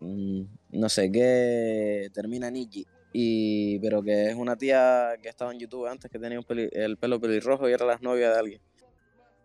[0.00, 2.86] mm, no sé qué termina Nikki.
[3.12, 6.68] Y, pero que es una tía que estaba en YouTube antes que tenía un peli-
[6.72, 8.60] el pelo pelirrojo y era la novia de alguien.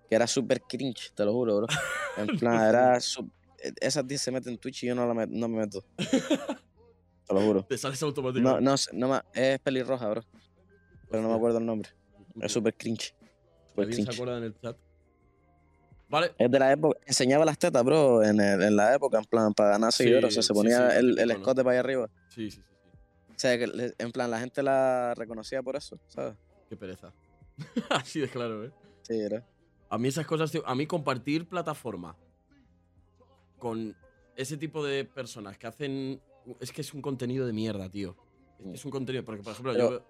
[0.10, 1.68] Que era súper cringe, te lo juro, bro.
[2.18, 2.99] En plan, era.
[2.99, 3.30] su-
[3.80, 5.84] Esa tía se mete en Twitch y yo no, la met- no me meto.
[7.26, 7.64] Te lo juro.
[7.64, 8.64] Te sales No, automáticamente.
[8.64, 10.22] no, sé, no ma- es pelirroja, bro.
[11.10, 11.89] Pero no me acuerdo el nombre.
[12.41, 13.16] Es súper cringe.
[13.70, 14.16] Súper ¿Alguien se cringe.
[14.16, 14.78] acuerda en el chat?
[16.10, 16.34] Vale.
[16.38, 19.54] Es de la época, enseñaba las tetas, bro, en, el- en la época, en plan,
[19.54, 20.28] para ganar Sí, seguidores.
[20.28, 21.34] O sea, se sí, ponía sí, el, el ¿no?
[21.36, 22.10] escote para allá arriba.
[22.28, 22.97] Sí, sí, sí, sí.
[23.30, 26.36] O sea, que en plan, la gente la reconocía por eso, ¿sabes?
[26.70, 27.14] Qué pereza.
[27.89, 28.72] Así de claro, ¿eh?
[29.04, 29.43] Sí, era.
[29.93, 32.17] A mí esas cosas, a mí compartir plataforma
[33.59, 33.95] con
[34.35, 36.19] ese tipo de personas que hacen...
[36.59, 38.17] Es que es un contenido de mierda, tío.
[38.73, 39.23] Es un contenido...
[39.23, 40.05] Porque, por ejemplo, Pero- yo...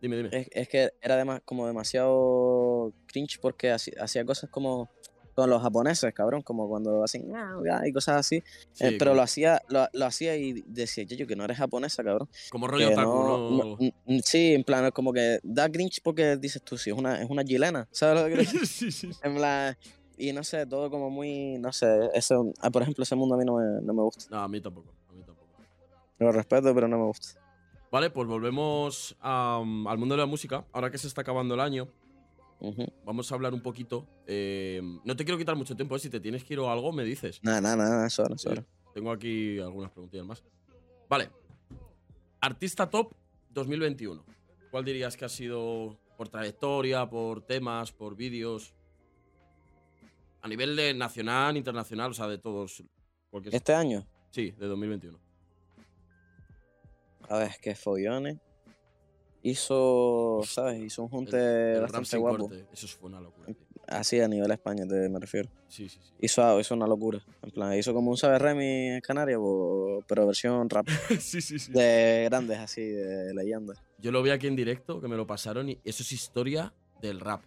[0.00, 0.30] Dime, dime.
[0.32, 4.90] Es, es que era además como demasiado cringe porque haci- hacía cosas como
[5.34, 8.42] con los japoneses, cabrón, como cuando hacen "Miau, ya", y cosas así.
[8.72, 11.58] Sí, Eh, pero como, lo hacía, lo, lo hacía y decía, yo que no eres
[11.58, 12.28] japonesa, cabrón.
[12.50, 13.78] como rollo que otaku, no, ¿no?
[14.24, 17.28] sí, en plan, es como que da cringe porque dices tú, sí, es una, es
[17.30, 18.66] una chilena, ¿sabes lo que decir?
[18.66, 19.16] sí, sí, sí.
[19.22, 19.76] En plan,
[20.16, 23.38] y no sé, todo como muy, no sé, eso, ah, por ejemplo, ese mundo a
[23.38, 24.24] mí no me, no me gusta.
[24.30, 24.88] No, a mí tampoco.
[25.08, 25.48] A mí tampoco.
[26.18, 27.40] Lo respeto, pero no me gusta.
[27.90, 30.64] Vale, pues volvemos a, al mundo de la música.
[30.72, 31.88] Ahora que se está acabando el año,
[33.04, 34.06] Vamos a hablar un poquito.
[34.26, 35.98] eh, no te quiero quitar mucho tiempo, ¿eh?
[35.98, 37.40] si te tienes que ir o algo, me dices.
[37.42, 38.64] Nada, nada, nada, Sí, eso.
[38.94, 40.42] Tengo aquí algunas preguntillas más.
[41.08, 41.30] Vale.
[42.40, 43.14] Artista top
[43.50, 44.24] 2021.
[44.70, 48.74] ¿Cuál dirías que ha sido por trayectoria, por temas, por vídeos?
[50.42, 52.82] A nivel de nacional, internacional, o sea, de todos.
[53.30, 53.54] Cualquier...
[53.54, 55.18] Este año, Sí, de 2021.
[57.28, 58.38] a ver, que Follones
[59.42, 60.80] hizo, ¿sabes?
[60.82, 61.36] Hizo un junte
[61.74, 62.48] El rap bastante guapo.
[62.48, 63.46] corte, Eso fue una locura.
[63.48, 63.56] tío.
[63.88, 65.50] Así a nivel España, te, me refiero.
[65.68, 66.12] Sí, sí, sí.
[66.20, 67.20] Hizo, hizo una locura.
[67.42, 68.64] En plan, hizo como un Sabe Remy
[68.94, 69.38] en Canarias,
[70.06, 70.86] pero versión rap.
[71.20, 71.72] sí, sí, sí.
[71.72, 73.78] De grandes, así, de leyendas.
[73.98, 77.20] Yo lo vi aquí en directo, que me lo pasaron, y eso es historia del
[77.20, 77.42] rap.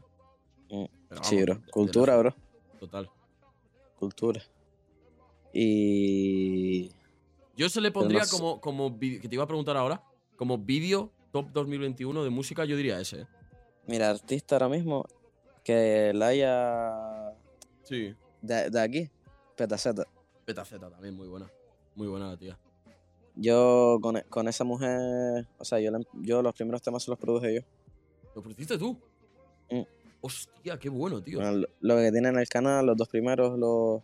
[0.70, 0.86] Mm,
[1.24, 1.56] Sí, bro.
[1.56, 2.36] de- de Cultura, bro.
[2.80, 3.10] Total.
[3.98, 4.42] Cultura.
[5.54, 6.92] Y.
[7.56, 10.04] Yo se le pondría no como, como que te iba a preguntar ahora,
[10.36, 13.22] como vídeo top 2021 de música, yo diría ese.
[13.24, 13.28] ¿eh?
[13.88, 15.04] Mira, artista ahora mismo
[15.66, 17.34] que la haya
[17.84, 18.16] Sí.
[18.42, 19.10] De, de aquí,
[19.58, 20.06] Petaceta.
[20.46, 21.52] Petaceta también, muy buena.
[21.96, 22.58] Muy buena la tía.
[23.36, 27.12] Yo con, e- con esa mujer, o sea, yo, le- yo los primeros temas se
[27.12, 27.62] los produje yo.
[28.34, 28.98] ¿Lo pusiste tú?
[29.70, 29.82] Mm.
[30.22, 31.40] Hostia, qué bueno, tío.
[31.40, 34.02] Bueno, lo- lo que tiene en el canal, los dos primeros, los...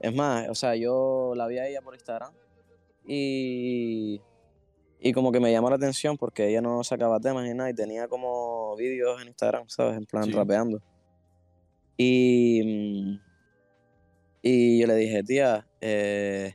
[0.00, 2.32] Es más, o sea, yo la vi a ella por Instagram
[3.06, 4.20] y...
[5.06, 7.74] Y como que me llamó la atención porque ella no sacaba temas ni nada y
[7.74, 9.98] tenía como vídeos en Instagram, ¿sabes?
[9.98, 10.32] En plan Sí.
[10.32, 10.80] rapeando.
[11.98, 12.62] Y...
[12.64, 13.20] mm,
[14.46, 16.54] Y yo le dije, tía, eh,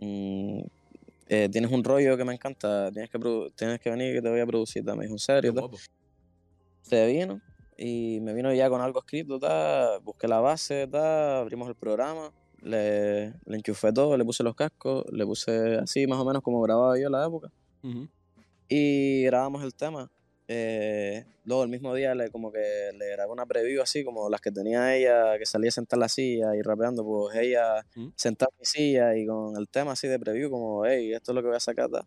[0.00, 0.60] mm,
[1.28, 3.18] eh, tienes un rollo que me encanta, tienes que,
[3.56, 4.84] tienes que venir que te voy a producir.
[4.84, 4.98] tal".
[4.98, 5.54] Me dijo, ¿en serio?
[5.54, 5.70] tal?".
[6.82, 7.40] se vino
[7.78, 12.32] y me vino ya con algo escrito, ta, busqué la base, ta, abrimos el programa,
[12.60, 16.60] le, le enchufé todo, le puse los cascos, le puse así más o menos como
[16.60, 17.48] grababa yo en la época
[17.82, 18.08] Ujú.
[18.68, 20.10] y grabamos el tema.
[20.48, 24.40] Eh, luego el mismo día le como que le grabé una preview así como las
[24.40, 28.08] que tenía ella, que salía sentada en la silla y rapeando, pues ella Mm.
[28.16, 31.34] sentada en mi silla y con el tema así de preview como, hey, esto es
[31.36, 32.06] lo que voy a sacar, ta".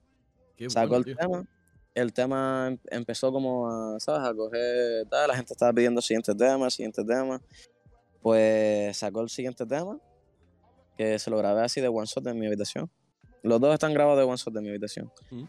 [0.58, 1.16] Qué Sacó bueno, el tío.
[1.18, 1.48] tema.
[1.94, 4.28] El tema em- empezó como a, ¿sabes?
[4.30, 5.28] A coger tal.
[5.30, 7.42] La gente estaba pidiendo siguiente tema, siguiente tema.
[8.22, 10.00] Pues sacó el siguiente tema,
[10.98, 12.90] que se lo grabé así de one shot en mi habitación.
[13.44, 15.12] Los dos están grabados de one shot en mi habitación.
[15.32, 15.48] Ujú.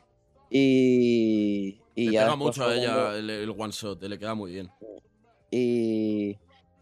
[0.51, 4.35] Y, y Le ya pega mucho a ella cuando- el, el one shot, le queda
[4.35, 4.71] muy bien.
[5.51, 6.39] y,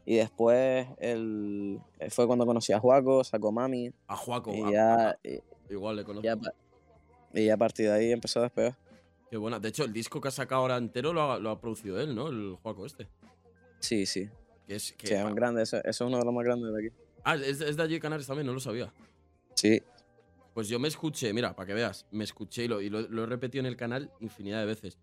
[0.07, 3.91] y después el, fue cuando conocí a Juaco, sacó Mami.
[4.09, 5.41] A Juaco, Y a- ya, a- y,
[5.71, 6.29] igual le conozco.
[7.33, 8.77] y ya a partir de ahí empezó a despegar.
[9.31, 9.59] Qué buena.
[9.59, 12.15] De hecho, el disco que ha sacado ahora entero lo ha, lo ha producido él,
[12.15, 12.29] ¿no?
[12.29, 13.09] El Juaco este.
[13.81, 14.29] Sí, sí.
[14.67, 15.63] Que es, que, Sí, es un grande.
[15.63, 16.97] Eso, eso es uno de los más grandes de aquí.
[17.25, 18.93] Ah, es, de- es de allí Canarias también, no lo sabía.
[19.55, 19.83] Sí.
[20.55, 23.25] Pues yo me escuché, mira, para que veas, me escuché y lo, y lo, lo
[23.25, 24.99] he repetido en el canal infinidad de veces.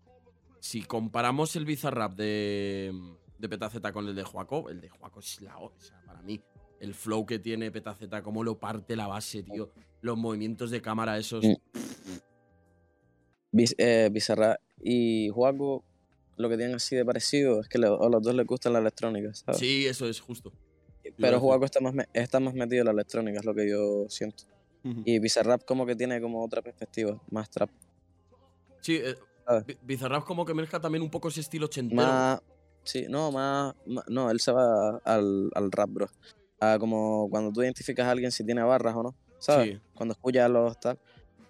[0.60, 2.92] Si comparamos el Bizarrap de,
[3.38, 6.40] de Petaceta con el de Juaco, el de Juaco es la o- sea, para mí.
[6.80, 9.70] El flow que tiene Petaceta, cómo lo parte la base, tío.
[10.00, 11.44] Los movimientos de cámara esos.
[11.44, 11.54] Mm.
[13.52, 15.84] Biz- eh, Bizarrap y Juaco,
[16.38, 18.78] lo que tienen así de parecido es que le- a los dos les gusta la
[18.78, 19.58] electrónica, ¿sabes?
[19.60, 20.52] Sí, eso es justo.
[21.18, 21.38] Pero.
[21.40, 24.44] Juaco está más, me- está más metido en la electrónica, es lo que yo siento.
[25.04, 27.70] Y Bizarrap como que tiene como otra perspectiva, más trap.
[28.80, 29.16] Sí, eh,
[29.82, 32.02] Bizarrap como que mezcla también un poco ese estilo ochentero.
[32.02, 32.40] Más,
[32.84, 36.06] sí, no, más, más- no, él se va al, al rap, bro.
[36.60, 39.74] A como cuando tú identificas a alguien si tiene barras o no, ¿sabes?
[39.74, 39.80] Sí.
[39.94, 40.98] Cuando escuchas los tal,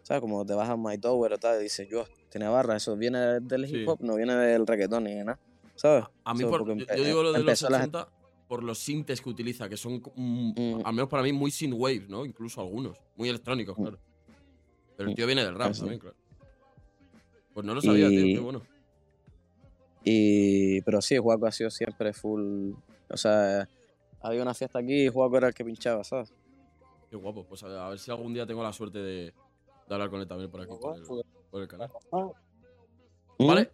[0.03, 0.21] ¿sabes?
[0.21, 3.41] Como te vas a My Tower o tal y dices, yo, tiene barras, eso viene
[3.41, 5.39] del hip hop, no viene del reggaetón ni de nada,
[5.75, 6.05] ¿sabes?
[6.25, 8.09] A mí, Eso por- yo, digo lo de los empezó la 80
[8.53, 10.83] por los sintes que utiliza, que son, mm, Mm.
[10.85, 12.27] al menos para mí, muy synth waves, ¿no?
[12.27, 12.99] Incluso algunos.
[13.17, 13.81] Muy electrónicos, Mm.
[13.81, 13.99] claro.
[14.95, 16.17] Pero el tío viene del rap también, claro.
[17.55, 18.61] Pues no lo sabía, tío, Y- qué bueno.
[20.05, 22.73] Y, pero sí, Juaco ha sido siempre full.
[23.09, 23.67] O sea,
[24.21, 26.31] había una fiesta aquí y Juaco era el que pinchaba, ¿sabes?
[27.09, 27.45] Qué guapo.
[27.45, 29.33] Pues a ver, si algún día tengo la suerte de,
[29.89, 31.03] de hablar con él también por aquí, por el,
[31.51, 31.91] por el canal.
[33.39, 33.47] ¿Mm?
[33.47, 33.71] ¿Vale?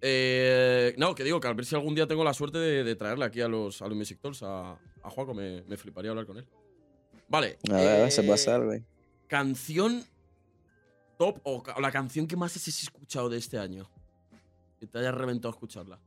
[0.00, 2.96] Eh, no, que digo que a ver si algún día tengo la suerte de, de
[2.96, 6.36] traerle aquí a los, a los Music a, a Juaco, me, me fliparía hablar con
[6.36, 6.46] él.
[7.28, 7.58] Vale.
[7.70, 8.84] A ver, a ver, se puede eh, hacer, güey.
[9.26, 10.04] Canción
[11.18, 13.88] top o, la canción que más has escuchado de este año.
[14.78, 15.98] Que te hayas reventado a escucharla.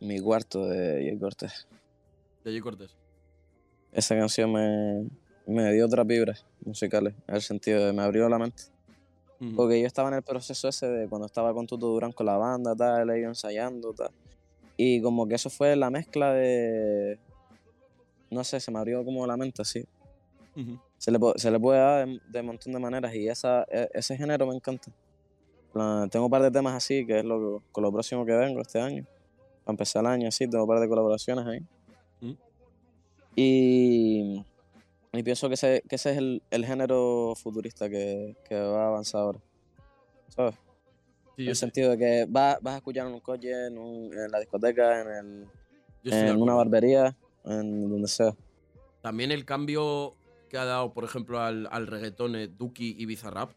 [0.00, 1.68] Mi cuarto de Jay Cortés.
[2.42, 2.96] De Jay Cortés.
[3.92, 5.06] Esa canción me,
[5.46, 8.64] me dio otras vibras musicales, en el sentido de me abrió la mente.
[9.44, 9.56] Ujú.
[9.56, 12.36] Porque yo estaba en el proceso ese de cuando estaba con Tuto Durán con la
[12.36, 14.10] banda, tal, ellos ensayando, tal.
[14.76, 17.18] Y como que eso fue la mezcla de.
[18.30, 19.84] No sé, se me abrió como la mente así.
[20.56, 20.78] Ujú.
[20.98, 24.16] Se le, se le puede dar de, de montón de maneras y esa, e- ese
[24.16, 24.90] género me encanta.
[26.10, 28.80] Tengo un par de temas así, que es lo, con lo próximo que vengo este
[28.80, 29.04] año.
[29.64, 31.60] Para empezar el año así, tengo un par de colaboraciones ahí.
[32.20, 32.32] Mm.
[33.34, 34.44] Y,
[35.18, 38.88] y pienso que ese, que ese es el, el género futurista que, que va a
[38.88, 39.40] avanzar ahora.
[40.28, 40.54] ¿Sabes?
[41.36, 44.12] Sí, en el sentido de que va- vas a escuchar en un coche, en, un-
[44.12, 45.08] en la discoteca, en,
[46.04, 48.34] el, en una barbería, en donde sea.
[49.02, 50.14] También el cambio
[50.48, 53.50] que ha dado, por ejemplo, al, al reggaetón Duki y Bizarrap,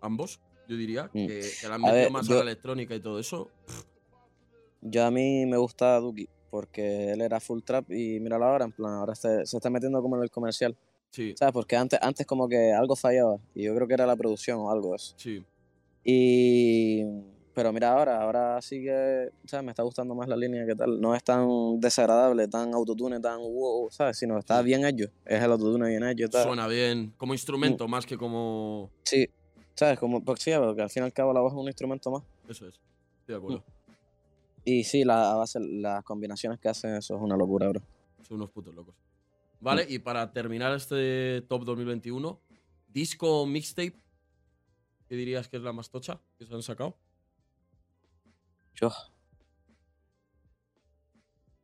[0.00, 1.26] ambos, yo diría, Mm.
[1.26, 3.48] que, que le han A metido ver, más a yo- la electrónica y todo eso.
[4.80, 8.72] Yo a mí me gusta Duki, porque él era full trap y míralo ahora, en
[8.72, 10.76] plan, ahora se, se está metiendo como en el comercial,
[11.10, 11.52] Sí, ¿sabes?
[11.52, 14.70] Porque antes, antes como que algo fallaba y yo creo que era la producción o
[14.70, 15.14] algo eso.
[15.16, 15.44] sí.
[16.04, 17.04] Y...
[17.54, 19.64] Pero mira ahora, ahora sí que, ¿sabes?
[19.64, 21.00] Me está gustando más la línea que tal.
[21.00, 24.16] No es tan desagradable, tan autotune, tan wow, ¿sabes?
[24.16, 25.06] Sino está bien hecho.
[25.26, 26.28] Es el autotune bien hecho.
[26.28, 26.44] Tal.
[26.44, 27.12] Suena bien.
[27.16, 27.90] Como instrumento Mm.
[27.90, 28.90] más que como.
[29.02, 29.28] Sí,
[29.74, 29.98] ¿sabes?
[29.98, 32.22] Como, porque sí, porque al fin y al cabo la voz es un instrumento más.
[32.48, 32.74] Eso es.
[33.22, 33.64] Estoy de acuerdo.
[34.64, 37.80] Y sí, la, base- las combinaciones que hacen, eso es una locura, bro.
[38.22, 38.94] Son unos putos locos.
[39.60, 39.86] ¿Vale?
[39.88, 42.40] Y para terminar este top 2021,
[42.86, 43.96] disco mixtape,
[45.08, 46.96] ¿qué dirías que es la más tocha que se han sacado?
[48.74, 48.90] Yo.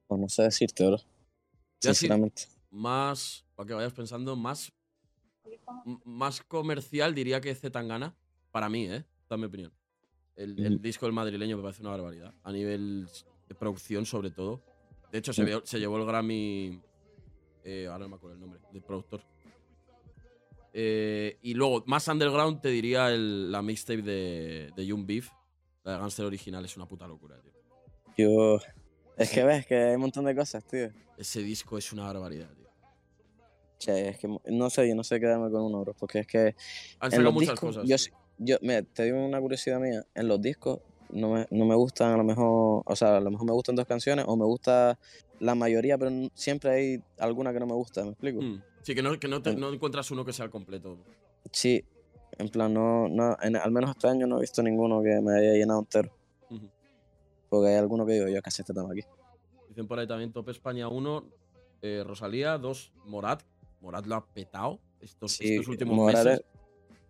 [0.06, 1.04] Pues no sé decirte, sí.
[1.80, 2.42] Sinceramente.
[2.70, 4.72] Más, para que vayas pensando, más,
[6.04, 8.14] más comercial diría que Z Tangana.
[8.50, 9.04] Para mí, ¿eh?
[9.22, 9.72] Esta es mi opinión.
[10.36, 10.82] El, el Mm.
[10.82, 12.34] disco del madrileño me parece una barbaridad.
[12.42, 13.06] A nivel
[13.48, 14.62] de producción, sobre todo.
[15.12, 15.46] De hecho, se, Mm.
[15.46, 16.80] vio- se llevó el Grammy.
[17.64, 19.20] Eh, ahora no me acuerdo el nombre, de productor.
[20.72, 25.30] Eh, y luego, más underground, te diría el- la mixtape de, de Young Beef.
[25.84, 27.52] La de Gangster original es una puta locura, tío.
[28.16, 28.58] Yo.
[29.16, 30.90] Es que ves que hay un montón de cosas, tío.
[31.16, 32.68] Ese disco es una barbaridad, tío.
[33.78, 35.94] Che, es que no sé, yo no sé quedarme con uno, bro.
[35.94, 36.56] Porque es que
[37.00, 37.88] Han en los muchas discos, cosas.
[37.88, 37.96] yo,
[38.38, 40.02] yo, mira, te digo una curiosidad mía.
[40.14, 43.30] En los discos no me, no me gustan a lo mejor, o sea, a lo
[43.30, 44.98] mejor me gustan dos canciones o me gusta
[45.40, 48.40] la mayoría, pero siempre hay alguna que no me gusta, ¿me explico?
[48.40, 48.62] Mm.
[48.82, 50.98] Sí, que no, que no, te- no encuentras uno que sea completo.
[51.50, 51.84] Sí,
[52.38, 55.38] en plan, no, no, en- al menos este año no he visto ninguno que me
[55.38, 56.10] haya llenado entero.
[56.50, 56.68] Ujú.
[57.48, 59.02] Porque hay alguno que digo, yo casi este tema aquí.
[59.68, 61.24] Dicen por ahí también Top España 1,
[61.82, 63.42] eh, Rosalía, 2, Morat.
[63.80, 66.44] Morat lo ha petado estos, Sí, estos últimos Morat, meses.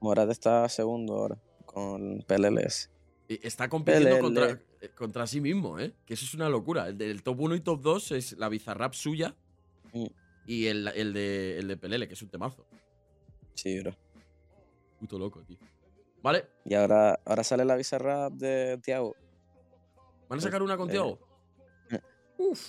[0.00, 2.90] Morat está segundo ahora con PLLS.
[3.28, 4.20] Y Está compitiendo PLL.
[4.20, 4.60] contra,
[4.90, 5.94] contra sí mismo, ¿eh?
[6.06, 6.88] Que eso es una locura.
[6.88, 9.34] El del top 1 y top 2 es la Bizarrap suya
[9.92, 10.06] Mm.
[10.46, 12.66] y el, el de, el de Pelele, que es un temazo.
[13.54, 13.94] Sí, bro.
[14.98, 15.56] Puto loco, tío.
[16.22, 19.14] Vale, Y ahora, ahora sale la Bizarrap de Tiago.
[20.28, 21.18] ¿van a sacar una con Eh, Tiago?
[21.90, 22.00] eh.
[22.38, 22.60] Uf.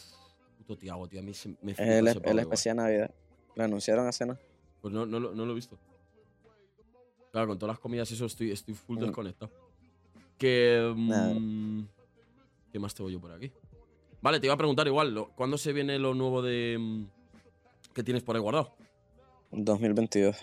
[0.57, 1.19] Puto Tiago, tío.
[1.21, 3.11] A mí se me El, ese el especial Navidad.
[3.55, 4.39] Lo anunciaron hace nada.
[4.81, 5.79] Pues no, no, lo- no lo he visto.
[7.31, 9.01] Claro, con todas las comidas eso estoy, estoy full Mm.
[9.01, 9.51] desconectado.
[10.37, 10.93] Que...
[10.95, 11.85] Mm,
[12.75, 13.53] ¿Qué más tengo yo por aquí?
[14.21, 16.75] Vale, te iba a preguntar igual, ¿cuándo se viene lo nuevo de...
[16.77, 17.05] mm,
[17.93, 18.73] que tienes por ahí guardado?
[19.51, 20.35] 2022.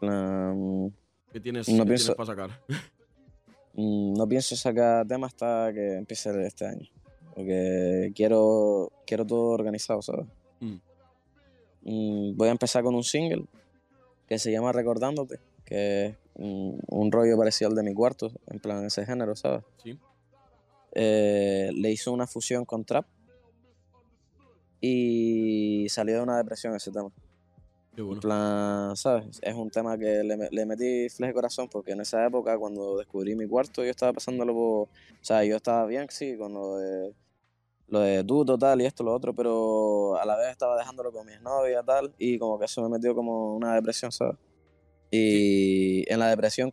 [0.00, 0.92] plan,
[1.32, 2.60] ¿Qué tienes, No qué tienes pienso- para sacar?
[3.74, 6.88] mm, no pienso sacar tema hasta que empiece este año.
[7.36, 10.26] Porque quiero, quiero todo organizado, ¿sabes?
[10.58, 12.34] Mm.
[12.36, 13.44] Voy a empezar con un single
[14.26, 18.58] que se llama Recordándote, que es mm, un rollo parecido al de mi cuarto, en
[18.58, 19.62] plan ese género, ¿sabes?
[19.84, 19.96] Sí.
[20.92, 23.06] Eh, le hizo una fusión con trap
[24.80, 27.10] y salió de una depresión ese tema.
[27.94, 28.20] Qué En bueno.
[28.20, 29.40] plan, ¿sabes?
[29.42, 32.96] Es un tema que le, le metí fleje de corazón porque en esa época, cuando
[32.96, 34.88] descubrí mi cuarto, yo estaba pasándolo por.
[34.88, 34.88] O
[35.20, 37.14] sea, yo estaba bien, sí, con lo de.
[37.88, 41.26] Lo de tú, total, y esto, lo otro, pero a la vez estaba dejándolo con
[41.26, 44.36] mis novias, tal, y como que eso me metió como una depresión, ¿sabes?
[45.10, 46.70] Y en la depresión,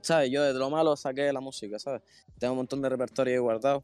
[0.00, 0.30] ¿sabes?
[0.30, 2.02] Yo de lo malo saqué la música, ¿sabes?
[2.38, 3.82] Tengo un montón de repertorio ahí guardado,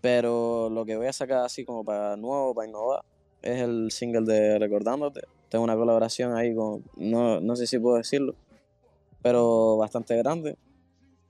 [0.00, 3.04] pero lo que voy a sacar así como para nuevo, para innovar,
[3.42, 5.22] es el single de Recordándote.
[5.48, 8.34] Tengo una colaboración ahí con, no, no sé si puedo decirlo,
[9.22, 10.56] pero bastante grande.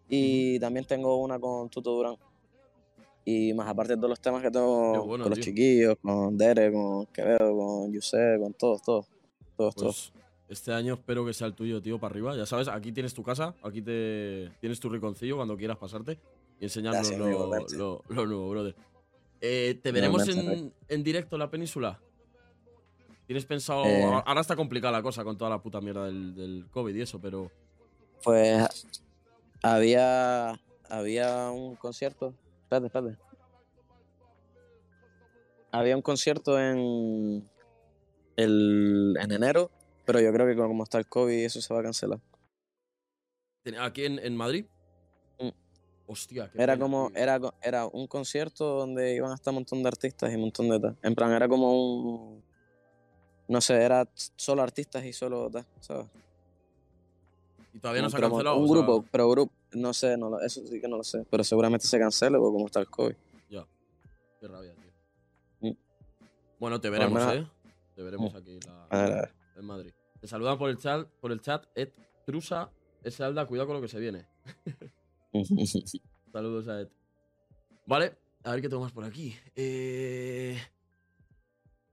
[0.08, 2.16] Y también tengo una con Tuto Durán.
[3.24, 5.44] Y más aparte de todos los temas que tengo bueno, con los tío.
[5.44, 9.06] chiquillos, con Dere, con Quevedo, con Yusef, con todos, todos.
[9.56, 10.12] Todos, todos.
[10.54, 12.36] Este año espero que sea el tuyo, tío, para arriba.
[12.36, 16.16] Ya sabes, aquí tienes tu casa, aquí te tienes tu rinconcillo cuando quieras pasarte
[16.60, 17.76] y enseñarnos Gracias, lo, igualmente.
[17.76, 18.76] lo- lo nuevo, brother.
[19.40, 22.00] Eh, ¿Te veremos en, en directo en la península?
[23.26, 23.84] ¿Tienes pensado...?
[23.84, 24.04] Eh.
[24.04, 27.00] ahora- Ahora está complicada la cosa con toda la puta mierda del, del COVID y
[27.00, 27.50] eso, pero...
[28.22, 28.86] Pues
[29.60, 30.52] había,
[30.88, 32.32] había un concierto.
[32.62, 33.16] Espérate, espérate.
[35.72, 37.44] Había un concierto en,
[38.36, 39.70] el, en enero,
[40.04, 42.20] pero yo creo que como está el COVID, eso se va a cancelar.
[43.62, 44.66] ¿Ten- ¿Aquí en, en Madrid?
[45.40, 45.48] Mm.
[46.06, 49.88] Hostia, qué Era como, era, era un concierto donde iban a estar un montón de
[49.88, 50.96] artistas y un montón de tal.
[51.02, 52.44] En plan, era como un.
[53.48, 56.06] No sé, era solo artistas y solo tal, ¿sabes?
[57.72, 58.56] Y todavía no se ha cancelado.
[58.56, 61.26] Un sea, grupo, pero grupo, no sé, no, eso sí que no lo sé.
[61.30, 63.14] Pero seguramente se cancele porque como está el COVID.
[63.50, 63.66] Ya.
[64.40, 65.70] Qué rabia, tío.
[65.70, 65.76] Mm.
[66.60, 67.22] Bueno, te veremos.
[67.34, 67.46] ¿eh?
[67.94, 69.34] Te veremos aquí la- A ver, a ver.
[69.56, 69.92] En Madrid.
[70.20, 71.90] Te saludan por el chat, por el chat, Ed
[72.26, 72.70] Trusa,
[73.02, 74.26] ese Alda, cuidado con lo que se viene.
[76.32, 76.88] Saludos a Ed.
[77.86, 79.34] Vale, a ver qué tengo más por aquí.
[79.54, 80.58] Eh,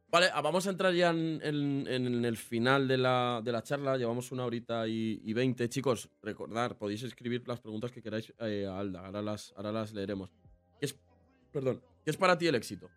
[0.10, 3.64] Vale, ah, vamos a entrar ya en, en- en el final de la, de la
[3.64, 3.96] charla.
[3.98, 5.70] Llevamos una horita y, 20.
[5.70, 9.06] Chicos, recordad, podéis escribir las preguntas que queráis eh, a Alda.
[9.06, 10.30] Ahora las, ahora las leeremos.
[10.82, 11.00] ¿Qué es,
[11.54, 12.90] perdón, ¿qué es para ti el éxito?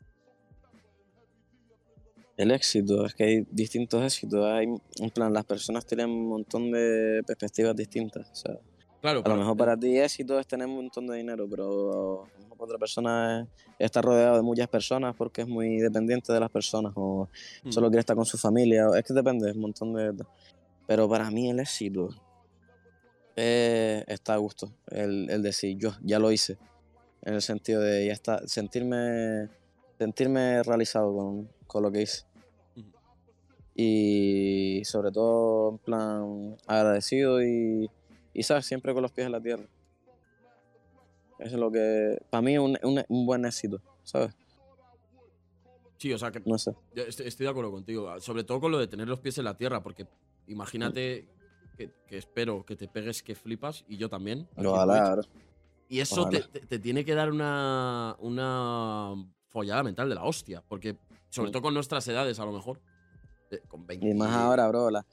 [2.36, 4.44] El éxito, es que hay distintos éxitos.
[4.44, 8.28] Hay, en plan, las personas tienen un montón de perspectivas distintas.
[8.30, 8.58] O sea,
[9.04, 12.38] Claro, A lo mejor para ti éxito es tener un montón de dinero, pero a
[12.38, 13.46] lo mejor para otra persona
[13.78, 17.28] es estar rodeado de muchas personas porque es muy dependiente de las personas o
[17.64, 17.70] Mm.
[17.70, 18.86] solo quiere estar con su familia.
[18.96, 20.24] Es que depende, es un montón de...
[20.86, 22.08] Pero para mí el éxito
[23.36, 24.72] eh, está a gusto.
[24.86, 26.56] El, el decir, yo ya lo hice.
[27.22, 29.50] En el sentido de ya está, sentirme,
[29.98, 32.24] sentirme realizado con, con lo que hice.
[33.74, 37.90] Y sobre todo, en plan, agradecido y,
[38.32, 38.64] y, ¿sabes?
[38.66, 39.64] Siempre con los pies en la tierra.
[41.40, 44.32] Eso es lo que, para mí, es un, un, un buen éxito, ¿sabes?
[45.98, 46.72] Sí, o sea, que No sé.
[46.94, 48.20] estoy, estoy de acuerdo contigo.
[48.20, 50.06] Sobre todo con lo de tener los pies en la tierra, porque
[50.46, 51.26] imagínate
[51.76, 54.46] que, que espero que te pegues que flipas y yo también.
[54.56, 55.20] Ojalá.
[55.88, 59.14] Y eso te, te- te tiene que dar una, una
[59.48, 60.62] follada mental de la hostia.
[60.68, 60.96] Porque,
[61.34, 61.52] sobre Mm.
[61.52, 62.80] todo con nuestras edades, a lo mejor.
[63.50, 64.06] eh, Con 20.
[64.08, 64.90] Y más ahora, bro.
[64.90, 65.04] la-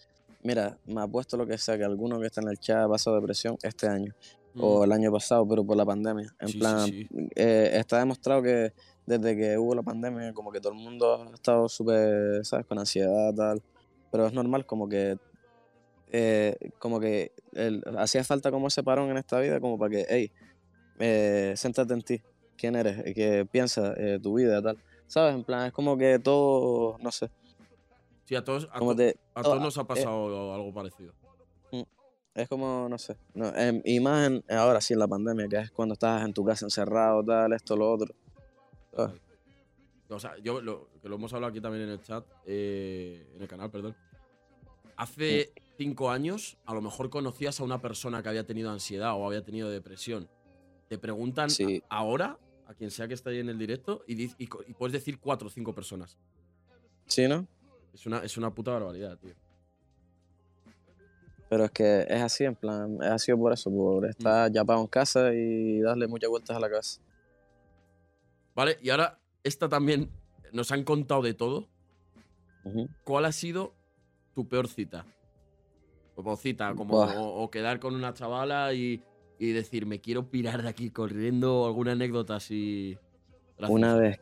[0.44, 3.16] Mira, me apuesto lo que sea que alguno que está en el chat ha pasado
[3.18, 4.12] depresión este año
[4.54, 6.30] Mm, o el año pasado, pero por la pandemia.
[6.40, 7.08] En Sí, sí, plan, sí.
[7.36, 8.72] eh, está demostrado que
[9.06, 12.66] desde que hubo la pandemia, como que todo el mundo ha estado súper, ¿sabes?
[12.66, 13.62] Con ansiedad, tal.
[14.12, 15.18] Pero es normal, como que.
[16.14, 20.06] eh, como que el- hacía falta como ese parón en esta vida, como para que,
[20.10, 20.32] hey,
[21.00, 22.22] eh, en ti.
[22.58, 23.02] ¿Quién eres?
[23.16, 23.96] ¿Qué piensas?
[23.98, 24.78] eh, tu vida, tal.
[25.12, 25.36] ¿Sabes?
[25.36, 27.30] En plan, es como que todo, no sé.
[28.24, 30.74] Sí, a todos, a Como to- te, a todo- todos nos ha eh, pasado algo
[30.74, 31.14] parecido.
[32.34, 33.18] Es como, no sé.
[33.34, 36.32] No, em, y más en- ahora sí en la pandemia, que es cuando estás en
[36.34, 38.16] tu casa encerrado, tal, esto, lo otro.
[38.98, 39.12] Ah.
[40.10, 43.42] O sea, yo lo, que lo hemos hablado aquí también en el chat, eh, en
[43.42, 43.98] el canal, perdón.
[44.96, 49.26] Hace cinco años, a lo mejor conocías a una persona que había tenido ansiedad o
[49.28, 50.30] había tenido depresión.
[50.88, 51.84] Te preguntan Sí.
[51.90, 52.38] ahora,
[52.72, 54.28] a quien sea que esté ahí en el directo, y,
[54.74, 56.18] puedes decir cuatro o cinco personas.
[57.06, 57.46] Sí, ¿no?
[57.94, 59.34] Es una, es una puta barbaridad, tío.
[61.50, 64.88] Pero es que es así, en plan, es así por eso, por estar ya en
[64.88, 67.02] casa y darle muchas vueltas a la casa.
[68.56, 70.10] Vale, y ahora, esta también
[70.54, 71.68] nos han contado de todo.
[73.04, 73.74] ¿Cuál ha sido
[74.34, 75.06] tu peor cita?
[76.16, 79.04] Como cita, como o, o quedar con una chavala y,
[79.42, 82.96] y decir, me quiero pirar de aquí corriendo, alguna anécdota así.
[83.58, 83.74] graciosa.
[83.74, 84.20] Una vez,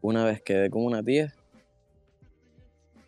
[0.00, 1.34] una vez quedé con una tía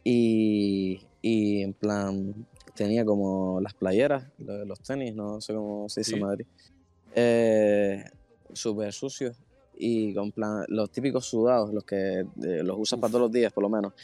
[0.05, 2.35] y, y en plan
[2.75, 6.17] tenía como las playeras, lo- los tenis, no sé cómo se dice Sí.
[6.17, 6.47] en Madrid,
[7.15, 8.05] eh,
[8.53, 9.37] súper sucios
[9.75, 12.27] y con plan los típicos sudados, los que eh,
[12.63, 13.95] los usas para todos los días por lo menos.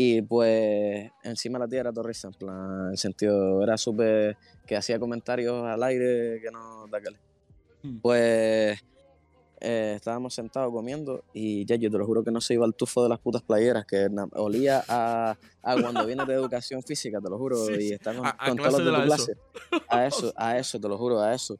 [0.00, 4.76] Y pues encima la tía era torrisa, en plan, en el sentido, era súper que
[4.76, 7.00] hacía comentarios al aire que no da
[7.82, 7.98] Hmm.
[8.00, 8.78] Pues
[9.60, 12.76] eh, estábamos sentados comiendo y ya yo te lo juro que no se iba al
[12.76, 17.18] tufo de las putas playeras, que na- olía a, a cuando vienes de educación física,
[17.20, 17.94] te lo juro, Sí, y sí.
[17.94, 19.32] estás con, A- con todos los de de tu la clase.
[19.88, 21.56] A eso, a eso, te lo juro, a eso.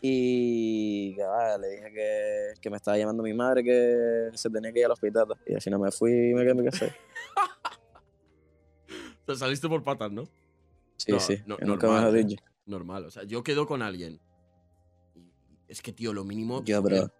[0.00, 4.72] Y que va, le dije que, que me estaba llamando mi madre que se tenía
[4.72, 5.26] que ir al hospital.
[5.46, 6.86] Y al final me fui y me quedé en mi casa.
[9.32, 10.24] Te saliste por patas, ¿no?
[10.96, 12.24] Sí, No, sí, no, nunca normal, ¿eh?
[12.24, 12.42] dicho.
[12.66, 13.04] Normal.
[13.06, 14.20] O sea, yo quedo con alguien.
[15.68, 16.64] Es que, tío, lo mínimo.
[16.64, 17.12] Yo, es bro.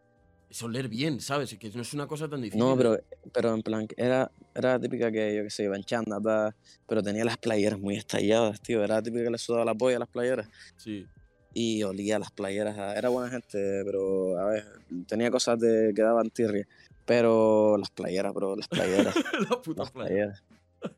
[0.51, 1.57] Es oler bien, ¿sabes?
[1.57, 2.59] Que no es una cosa tan difícil.
[2.59, 2.99] No, pero,
[3.33, 6.55] pero en plan, era, era típica que yo que sé, iba en chanda, tal,
[6.89, 8.83] pero tenía las playeras muy estalladas, tío.
[8.83, 10.49] Era típica que le sudaba la polla a las playeras.
[10.77, 11.07] Sí.
[11.55, 12.77] y olía las playeras.
[12.97, 14.65] Era buena gente, pero a ver,
[15.07, 16.67] tenía cosas de, que daban tirria.
[17.07, 19.15] Pero las playeras, bro, las playeras.
[19.51, 20.09] La puta las playa.
[20.09, 20.45] playeras.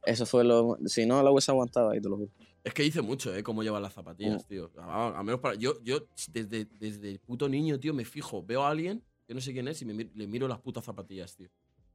[0.05, 0.76] Eso fue lo.
[0.87, 2.30] Si no, la hubiese aguantado ahí, te lo juro.
[2.64, 3.43] Es que dice mucho, ¿eh?
[3.43, 3.95] Cómo llevan las Mm.
[3.97, 4.70] zapatillas, tío.
[4.78, 5.55] A, a menos para.
[5.57, 8.45] Yo, yo desde, desde puto niño, tío, me fijo.
[8.45, 11.35] Veo a alguien, que no sé quién es, y me, le miro las putas zapatillas,
[11.37, 11.49] tío.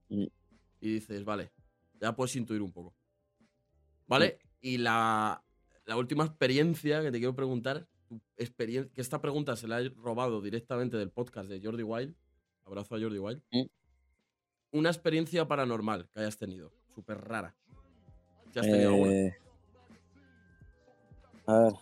[0.10, 0.26] Mm.
[0.82, 1.52] Y dices, vale,
[2.02, 2.94] ya puedes intuir un poco.
[4.08, 4.40] ¿Vale?
[4.42, 4.48] Mm.
[4.62, 5.44] Y la,
[5.86, 7.88] la última experiencia que te quiero preguntar,
[8.38, 12.16] que esta pregunta se la he robado directamente del podcast de Jordi Wild.
[12.66, 13.42] Abrazo a Jordi Wild.
[13.52, 13.64] Mm.
[14.72, 17.56] Una experiencia paranormal que hayas tenido, súper rara.
[18.58, 19.12] ¿Ya has tenido alguna?
[19.12, 19.38] Eh,
[21.46, 21.74] a ver.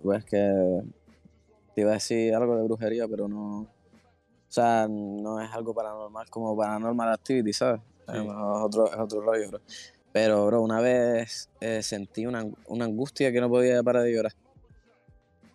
[0.00, 0.82] Pues que.
[1.74, 3.62] Te iba a decir algo de brujería, pero no.
[3.62, 3.68] O
[4.48, 7.80] sea, no es algo paranormal como paranormal activity, ¿sabes?
[8.08, 8.18] Sí.
[8.18, 9.60] Es otro, es otro rollo, bro.
[10.12, 14.32] Pero, bro, una vez eh, sentí una, una angustia que no podía parar de llorar.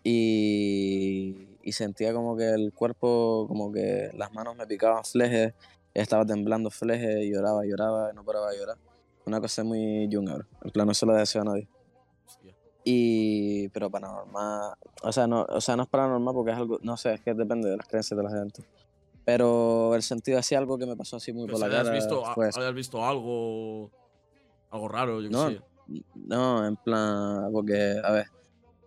[0.04, 5.54] Y, y sentía como que el cuerpo, como que las manos me picaban flejes,
[5.94, 8.76] estaba temblando flejes, lloraba, lloraba, y no paraba de llorar.
[9.28, 10.46] Una cosa muy bro.
[10.64, 11.68] En plan, no se lo deseo a nadie.
[12.84, 14.72] Y, pero paranormal,
[15.02, 17.34] o sea, no, o sea, no es paranormal porque es algo, no sé, es que
[17.34, 18.64] depende de las creencias de la gente.
[19.26, 21.90] Pero el sentido así, algo que me pasó así muy Pero por la cara.
[21.94, 22.60] visto, a- fue eso.
[22.60, 23.90] hayas visto algo.
[24.70, 25.60] Algo raro, yo No, sé.
[26.14, 28.26] No, en plan, porque, a ver,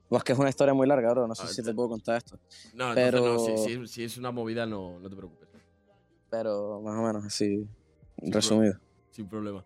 [0.10, 1.28] Pues que es una historia muy larga, bro.
[1.28, 2.38] No sé Ah, si te- te puedo contar esto.
[2.74, 5.48] No, Pero- entonces no, si, si- si es una movida, no, no te preocupes.
[6.30, 7.68] Pero más o menos así,
[8.22, 8.74] Sí, resumido.
[9.12, 9.64] Sin problema.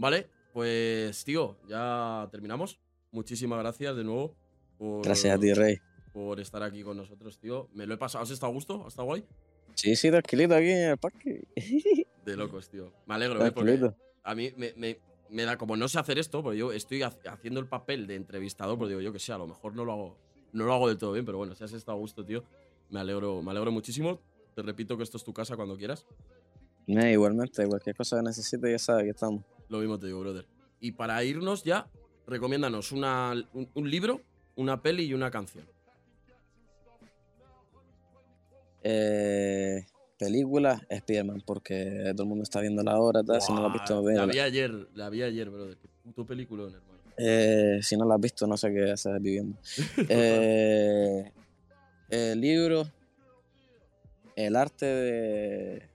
[0.00, 2.80] Vale, pues tío, ya terminamos.
[3.12, 4.34] Muchísimas gracias de nuevo
[4.78, 5.76] por, Gracias a ti, Rey.
[6.10, 7.68] por estar aquí con nosotros, tío.
[7.74, 8.24] Me lo he pasado.
[8.24, 8.80] ¿Has estado a gusto?
[8.82, 9.26] ¿Has estado guay?
[9.74, 11.46] Sí, sí, tranquilito aquí en el parque.
[12.24, 12.90] De locos, tío.
[13.06, 13.52] Me alegro, ¿eh?
[13.52, 13.90] Porque
[14.22, 14.98] a mí me, me-
[15.28, 18.14] me da como no sé hacer esto, porque yo estoy ha- haciendo el papel de
[18.16, 20.16] entrevistador, porque digo yo que sé, a lo mejor no lo hago,
[20.52, 22.42] no lo hago del todo bien, pero bueno, si has estado a gusto, tío,
[22.88, 24.18] me alegro, me alegro muchísimo.
[24.54, 26.06] Te repito que esto es tu casa cuando quieras.
[26.86, 29.44] Eh, igualmente, cualquier cosa que necesites, ya sabes que estamos.
[29.70, 30.46] Lo mismo te digo, brother.
[30.80, 31.88] Y para irnos ya,
[32.26, 34.20] recomiéndanos una, un, un libro,
[34.56, 35.64] una peli y una canción.
[38.82, 39.84] Eh,
[40.18, 43.40] película, Spiderman, porque todo el mundo está viendo la hora, tal.
[43.40, 45.76] Si no la has visto, Buah, La vi ayer, la vi ayer, brother.
[45.76, 47.00] Qué puto peliculón, hermano.
[47.16, 49.56] Eh, si no la has visto, no sé qué haces viviendo.
[50.08, 51.30] Eh,
[52.08, 52.90] el libro,
[54.34, 55.88] El arte de,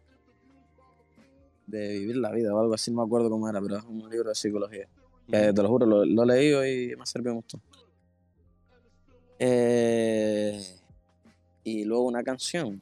[1.78, 4.09] de vivir la vida o algo así, no me acuerdo cómo era, pero es un
[4.09, 4.88] libro de psicología.
[5.30, 7.59] Que te lo juro, lo, lo he leído y me ha servido mucho.
[9.39, 10.61] Eh,
[11.63, 12.82] y luego una canción.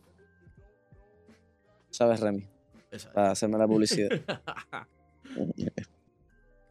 [1.90, 2.48] ¿Sabes, Remy?
[3.14, 4.10] Para hacerme la publicidad.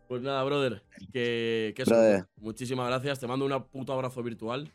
[0.09, 0.83] Pues nada, brother.
[1.11, 2.27] Que, que eso, Brother.
[2.37, 3.19] Muchísimas gracias.
[3.19, 4.71] Te mando un puto abrazo virtual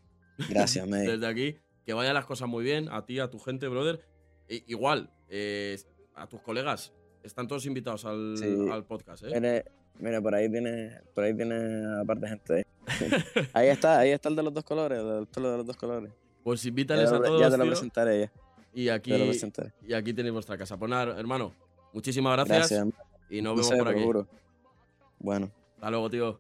[0.49, 1.11] Gracias, mate.
[1.11, 1.59] desde aquí.
[1.85, 2.89] Que vayan las cosas muy bien.
[2.89, 4.03] A ti, a tu gente, brother.
[4.49, 5.77] Igual, eh,
[6.15, 6.91] a tus colegas.
[7.23, 8.69] Están todos invitados al, Sí.
[8.71, 9.31] al podcast, ¿eh?
[9.39, 9.63] Mira,
[9.99, 12.53] mira, por ahí tiene, por ahí tiene aparte gente.
[12.53, 12.63] Ahí.
[13.53, 16.11] ahí está, ahí está el de los dos colores, el de los dos colores.
[16.43, 18.31] Pues invítales a todos, ya te lo tío, presentaré ya.
[18.73, 19.73] y aquí, presentaré.
[19.85, 20.77] y aquí tenéis vuestra casa.
[20.77, 21.53] Pues nada, hermano.
[21.91, 22.69] Muchísimas gracias.
[22.71, 22.87] Gracias.
[23.29, 23.99] Y nos No vemos sé, por aquí.
[23.99, 24.27] seguro.
[25.19, 25.51] Bueno.
[25.75, 26.39] Hasta luego, tío.